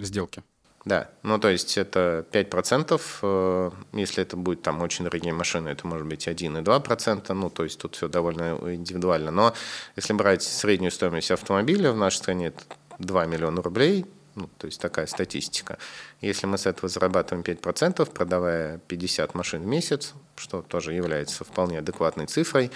[0.00, 0.42] сделки.
[0.86, 5.86] Да, ну то есть это 5%, э, если это будет там очень дорогие машины, это
[5.86, 9.30] может быть 1 и 2%, ну то есть тут все довольно индивидуально.
[9.30, 9.52] Но
[9.96, 12.62] если брать среднюю стоимость автомобиля в нашей стране, это
[12.98, 14.06] 2 миллиона рублей,
[14.40, 15.76] ну, то есть такая статистика.
[16.22, 21.78] Если мы с этого зарабатываем 5%, продавая 50 машин в месяц, что тоже является вполне
[21.78, 22.70] адекватной цифрой,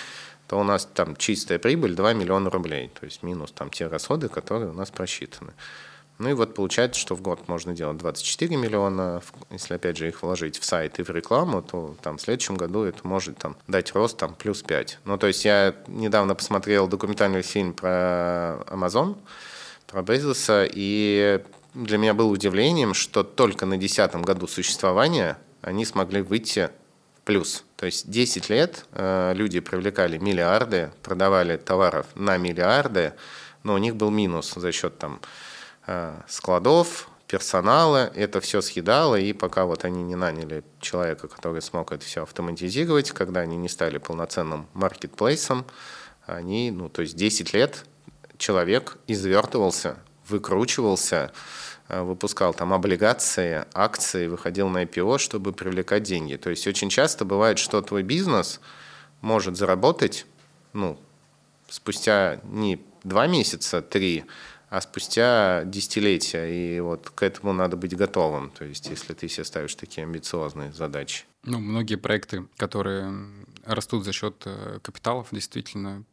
[0.47, 4.29] то у нас там чистая прибыль 2 миллиона рублей, то есть минус там те расходы,
[4.29, 5.55] которые у нас просчитаны.
[6.19, 10.23] Ну и вот получается, что в год можно делать 24 миллиона, если опять же их
[10.23, 13.93] вложить в сайт и в рекламу, то там в следующем году это может там дать
[13.95, 14.99] рост там плюс 5.
[15.07, 19.17] Ну то есть я недавно посмотрел документальный фильм про Amazon,
[19.87, 21.43] про Безоса, и
[21.74, 26.70] для меня было удивлением, что только на десятом году существования они смогли выйти
[27.16, 27.64] в плюс.
[27.76, 33.14] То есть 10 лет э, люди привлекали миллиарды, продавали товаров на миллиарды,
[33.62, 35.20] но у них был минус за счет там
[35.87, 41.91] э, складов, персонала, это все съедало, и пока вот они не наняли человека, который смог
[41.93, 45.64] это все автоматизировать, когда они не стали полноценным маркетплейсом,
[46.26, 47.85] они, ну, то есть 10 лет
[48.45, 49.97] человек извертывался,
[50.28, 51.32] выкручивался,
[51.88, 56.36] э, выпускал там облигации, акции, выходил на IPO, чтобы привлекать деньги.
[56.36, 58.61] То есть очень часто бывает, что твой бизнес
[59.22, 60.26] может заработать,
[60.74, 60.99] ну,
[61.70, 64.24] спустя не два месяца, три,
[64.68, 66.47] а спустя десятилетия.
[66.47, 68.51] И вот к этому надо быть готовым.
[68.51, 71.24] То есть, если ты себе ставишь такие амбициозные задачи.
[71.45, 73.11] Ну, многие проекты, которые
[73.64, 76.05] растут за счет э, капиталов, действительно,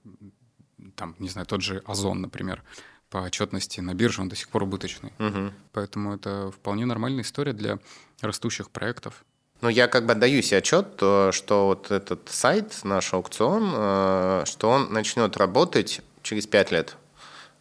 [1.02, 2.62] там, не знаю, тот же Озон, например,
[3.10, 5.12] по отчетности на бирже он до сих пор убыточный.
[5.18, 5.52] Угу.
[5.74, 7.80] Поэтому это вполне нормальная история для
[8.22, 9.26] растущих проектов.
[9.62, 14.70] Ну, я как бы даю себе отчет, что вот этот сайт, наш аукцион, э, что
[14.70, 16.98] он начнет работать через пять лет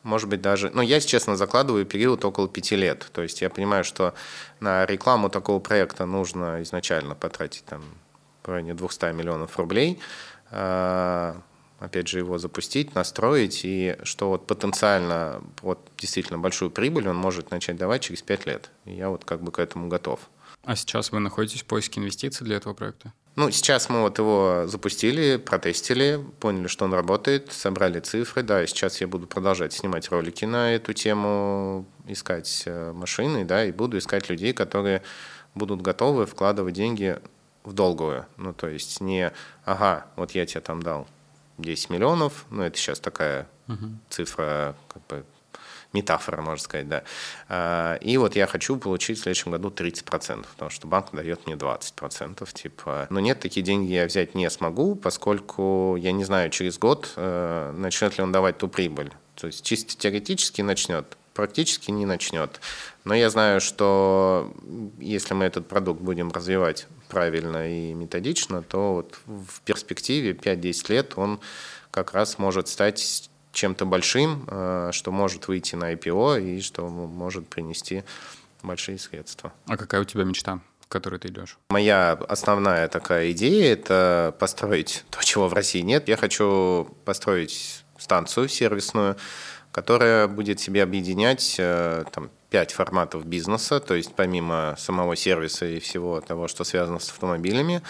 [0.02, 3.06] может быть даже, ну я, если честно, закладываю период около пяти лет.
[3.12, 4.14] То есть я понимаю, что
[4.58, 7.82] на рекламу такого проекта нужно изначально потратить там
[8.42, 10.00] в районе 200 миллионов рублей,
[10.50, 11.36] а,
[11.80, 17.50] опять же его запустить, настроить, и что вот потенциально вот действительно большую прибыль он может
[17.50, 18.70] начать давать через пять лет.
[18.84, 20.20] И я вот как бы к этому готов.
[20.62, 23.14] А сейчас вы находитесь в поиске инвестиций для этого проекта?
[23.34, 28.42] Ну, сейчас мы вот его запустили, протестили, поняли, что он работает, собрали цифры.
[28.42, 33.64] Да, и сейчас я буду продолжать снимать ролики на эту тему, искать э, машины, да,
[33.64, 35.02] и буду искать людей, которые
[35.54, 37.18] будут готовы вкладывать деньги
[37.64, 38.26] в долгую.
[38.36, 39.32] Ну, то есть не,
[39.64, 41.08] ага, вот я тебе там дал
[41.62, 43.86] 10 миллионов, ну, это сейчас такая угу.
[44.08, 45.24] цифра, как бы
[45.92, 47.02] метафора, можно сказать, да.
[47.48, 51.56] А, и вот я хочу получить в следующем году 30%, потому что банк дает мне
[51.56, 53.06] 20%, типа.
[53.10, 57.72] Но нет, такие деньги я взять не смогу, поскольку я не знаю через год, э,
[57.76, 59.12] начнет ли он давать ту прибыль.
[59.34, 62.60] То есть чисто теоретически начнет, практически не начнет.
[63.04, 64.52] Но я знаю, что
[64.98, 71.12] если мы этот продукт будем развивать правильно и методично, то вот в перспективе 5-10 лет
[71.16, 71.40] он
[71.90, 77.48] как раз может стать чем-то большим, э, что может выйти на IPO и что может
[77.48, 78.04] принести
[78.62, 79.52] большие средства.
[79.66, 80.60] А какая у тебя мечта?
[80.90, 81.56] к которой ты идешь?
[81.68, 86.08] Моя основная такая идея– это построить то, чего в России нет.
[86.08, 89.16] Я хочу построить станцию сервисную,
[89.70, 95.78] которая будет себе объединять э, там, пять форматов бизнеса, то есть помимо самого сервиса и
[95.78, 97.82] всего того, что связано с автомобилями,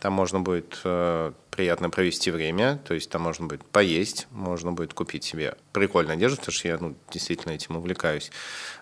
[0.00, 4.94] там можно будет э, приятно провести время, то есть там можно будет поесть, можно будет
[4.94, 8.32] купить себе прикольную одежду, потому что я ну, действительно этим увлекаюсь.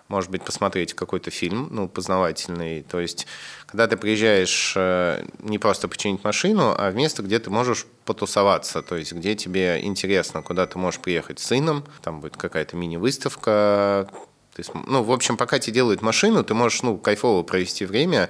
[0.07, 2.83] Может быть, посмотреть какой-то фильм, ну, познавательный.
[2.83, 3.27] То есть,
[3.67, 8.81] когда ты приезжаешь э, не просто починить машину, а в место, где ты можешь потусоваться,
[8.81, 14.09] то есть, где тебе интересно, куда ты можешь приехать с сыном, там будет какая-то мини-выставка,
[14.73, 18.29] ну, в общем, пока тебе делают машину, ты можешь, ну, кайфово провести время,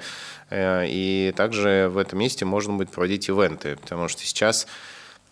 [0.50, 4.68] Э, и также в этом месте можно будет проводить ивенты, потому что сейчас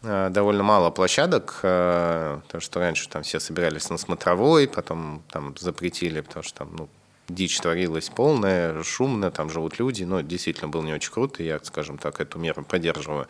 [0.03, 5.55] э, довольно мало площадок, э, потому что раньше там все собирались на смотровой, потом там
[5.57, 6.89] запретили, потому что там ну,
[7.27, 11.97] дичь творилась полная, шумно, там живут люди, но действительно было не очень круто, я, скажем
[11.97, 13.27] так, эту меру поддерживаю.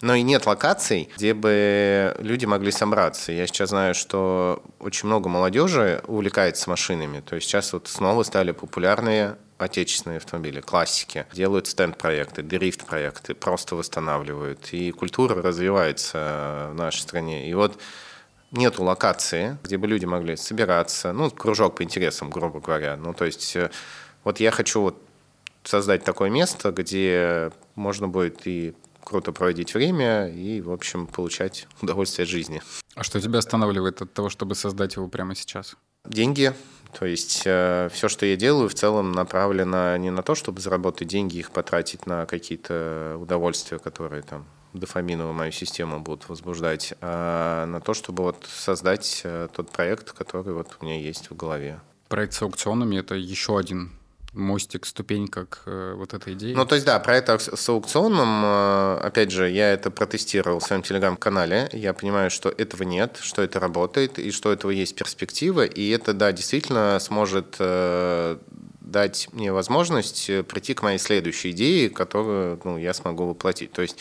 [0.00, 3.32] Но и нет локаций, где бы люди могли собраться.
[3.32, 7.20] Я сейчас знаю, что очень много молодежи увлекается машинами.
[7.20, 11.26] То есть сейчас вот снова стали популярные отечественные автомобили, классики.
[11.34, 14.72] Делают стенд-проекты, дрифт-проекты, просто восстанавливают.
[14.72, 17.50] И культура развивается в нашей стране.
[17.50, 17.78] И вот
[18.52, 22.96] нету локации, где бы люди могли собираться, ну, кружок по интересам, грубо говоря.
[22.96, 23.70] Ну, то есть э,
[24.24, 25.02] вот я хочу вот
[25.62, 28.74] создать такое место, где можно будет и
[29.10, 32.62] круто проводить время и, в общем, получать удовольствие от жизни.
[32.94, 35.76] А что тебя останавливает от того, чтобы создать его прямо сейчас?
[36.06, 36.54] Деньги,
[36.96, 41.08] то есть э, все, что я делаю, в целом направлено не на то, чтобы заработать
[41.08, 47.80] деньги, их потратить на какие-то удовольствия, которые там дофаминовую мою систему будут возбуждать, а на
[47.80, 51.80] то, чтобы вот создать э, тот проект, который вот у меня есть в голове.
[52.08, 53.90] Проект с аукционами— это еще один
[54.32, 56.56] мостик, ступенька к э, вот этой идее?
[56.56, 60.64] Ну, то есть, да, про это с аукционом, э, опять же, я это протестировал в
[60.64, 65.64] своем телеграм-канале, я понимаю, что этого нет, что это работает, и что этого есть перспектива,
[65.64, 68.38] и это, да, действительно сможет э,
[68.80, 73.72] дать мне возможность прийти к моей следующей идее, которую ну, я смогу воплотить.
[73.72, 73.96] То есть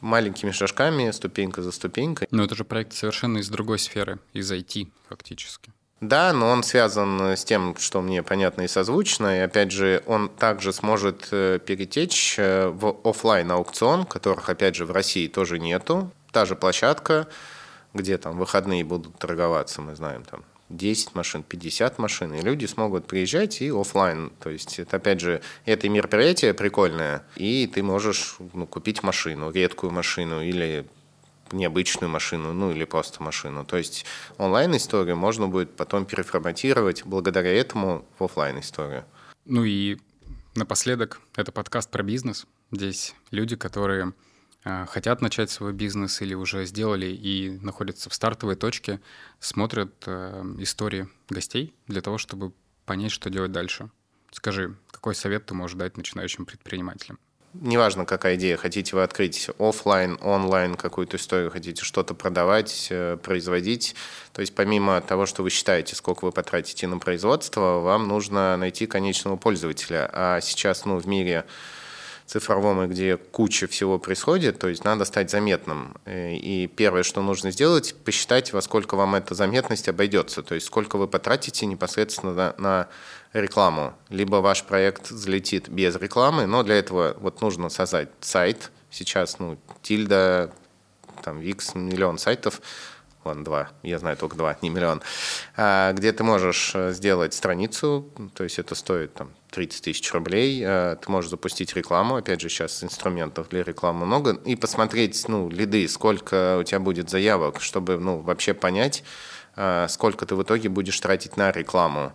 [0.00, 2.28] маленькими шажками, ступенька за ступенькой.
[2.30, 5.72] Но это же проект совершенно из другой сферы, из IT фактически.
[6.00, 9.36] Да, но он связан с тем, что мне понятно и созвучно.
[9.36, 14.86] И опять же, он также сможет э, перетечь э, в офлайн аукцион, которых, опять же,
[14.86, 16.10] в России тоже нету.
[16.32, 17.28] Та же площадка,
[17.92, 23.06] где там выходные будут торговаться, мы знаем, там 10 машин, 50 машин, и люди смогут
[23.06, 24.32] приезжать и офлайн.
[24.40, 29.92] То есть это, опять же, это мероприятие прикольное, и ты можешь ну, купить машину, редкую
[29.92, 30.86] машину или
[31.52, 33.64] необычную машину, ну или просто машину.
[33.64, 34.04] То есть
[34.38, 39.04] онлайн-историю можно будет потом переформатировать благодаря этому в офлайн историю
[39.44, 39.98] Ну и
[40.54, 42.46] напоследок, это подкаст про бизнес.
[42.70, 44.12] Здесь люди, которые
[44.64, 49.00] э, хотят начать свой бизнес или уже сделали и находятся в стартовой точке,
[49.38, 52.52] смотрят э, истории гостей для того, чтобы
[52.86, 53.90] понять, что делать дальше.
[54.32, 57.18] Скажи, какой совет ты можешь дать начинающим предпринимателям?
[57.54, 63.94] Неважно, какая идея, хотите вы открыть офлайн, онлайн какую-то историю, хотите что-то продавать, э, производить,
[64.32, 68.86] то есть помимо того, что вы считаете, сколько вы потратите на производство, вам нужно найти
[68.86, 70.08] конечного пользователя.
[70.12, 71.44] А сейчас ну, в мире
[72.30, 75.96] цифровом, и где куча всего происходит, то есть надо стать заметным.
[76.04, 80.66] Э, и первое, что нужно сделать, посчитать, во сколько вам эта заметность обойдется, то есть
[80.66, 82.88] сколько вы потратите непосредственно на, на
[83.32, 83.94] рекламу.
[84.08, 88.70] Либо ваш проект взлетит без рекламы, но для этого вот нужно создать сайт.
[88.90, 90.52] Сейчас, ну, Тильда,
[91.22, 92.60] там, Викс, миллион сайтов,
[93.24, 95.02] ладно, два, я знаю только два, не миллион,
[95.56, 100.62] а, где ты можешь э, сделать страницу, то есть это стоит там 30 тысяч рублей,
[100.64, 105.48] а, ты можешь запустить рекламу, опять же, сейчас инструментов для рекламы много, и посмотреть, ну,
[105.50, 109.04] лиды, сколько у тебя будет заявок, чтобы, ну, вообще понять,
[109.54, 112.12] а, сколько ты в итоге будешь тратить на рекламу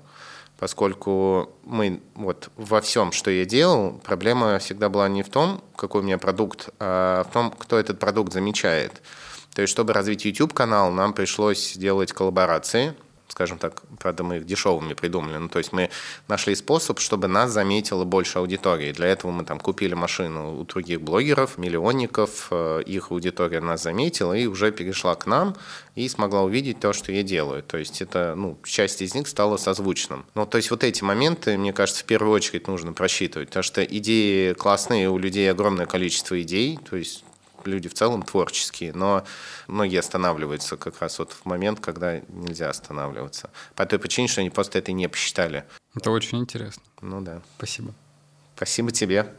[0.57, 6.01] поскольку мы вот во всем, что я делал, проблема всегда была не в том, какой
[6.01, 9.01] у меня продукт, а в том, кто этот продукт замечает.
[9.53, 12.93] То есть, чтобы развить YouTube-канал, нам пришлось делать коллаборации,
[13.28, 15.38] скажем так, правда, мы их дешевыми придумали.
[15.38, 15.89] Ну, то есть мы
[16.28, 18.91] нашли способ, чтобы нас заметило больше аудитории.
[18.91, 24.34] Для этого мы там купили машину у других блогеров, миллионников, э, их аудитория нас заметила
[24.34, 25.55] и уже перешла к нам
[25.95, 27.63] и смогла увидеть то, что я делаю.
[27.63, 30.26] То есть это, ну, часть из них стала созвучным.
[30.36, 33.84] Ну, то есть вот эти моменты, мне кажется, в первую очередь нужно просчитывать, потому что
[33.84, 37.23] идеи классные, у людей огромное количество идей, то есть
[37.68, 39.26] люди в целом творческие, но
[39.68, 43.49] многие останавливаются как раз вот в момент, когда нельзя останавливаться.
[43.76, 45.66] По той причине, что они просто это не посчитали.
[45.95, 46.84] Это очень интересно.
[47.01, 47.41] Ну да.
[47.57, 47.93] Спасибо.
[48.55, 49.34] Спасибо тебе.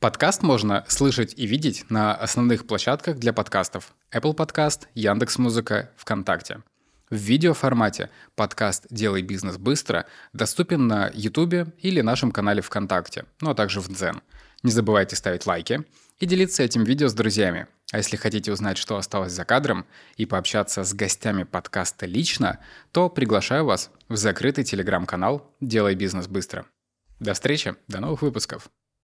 [0.00, 6.62] Подкаст можно слышать и видеть на основных площадках для подкастов Apple Podcast, Яндекс.Музыка, ВКонтакте.
[7.08, 13.54] В видеоформате подкаст «Делай бизнес быстро» доступен на YouTube или нашем канале ВКонтакте, ну а
[13.54, 14.20] также в Дзен.
[14.62, 15.84] Не забывайте ставить лайки–
[16.18, 17.66] и делиться этим видео с друзьями.
[17.92, 19.86] А если хотите узнать, что осталось за кадром,
[20.16, 22.58] и пообщаться с гостями подкаста лично,
[22.92, 26.66] то приглашаю вас в закрытый телеграм-канал «Делай бизнес быстро».
[27.20, 28.68] До встречи, до новых выпусков.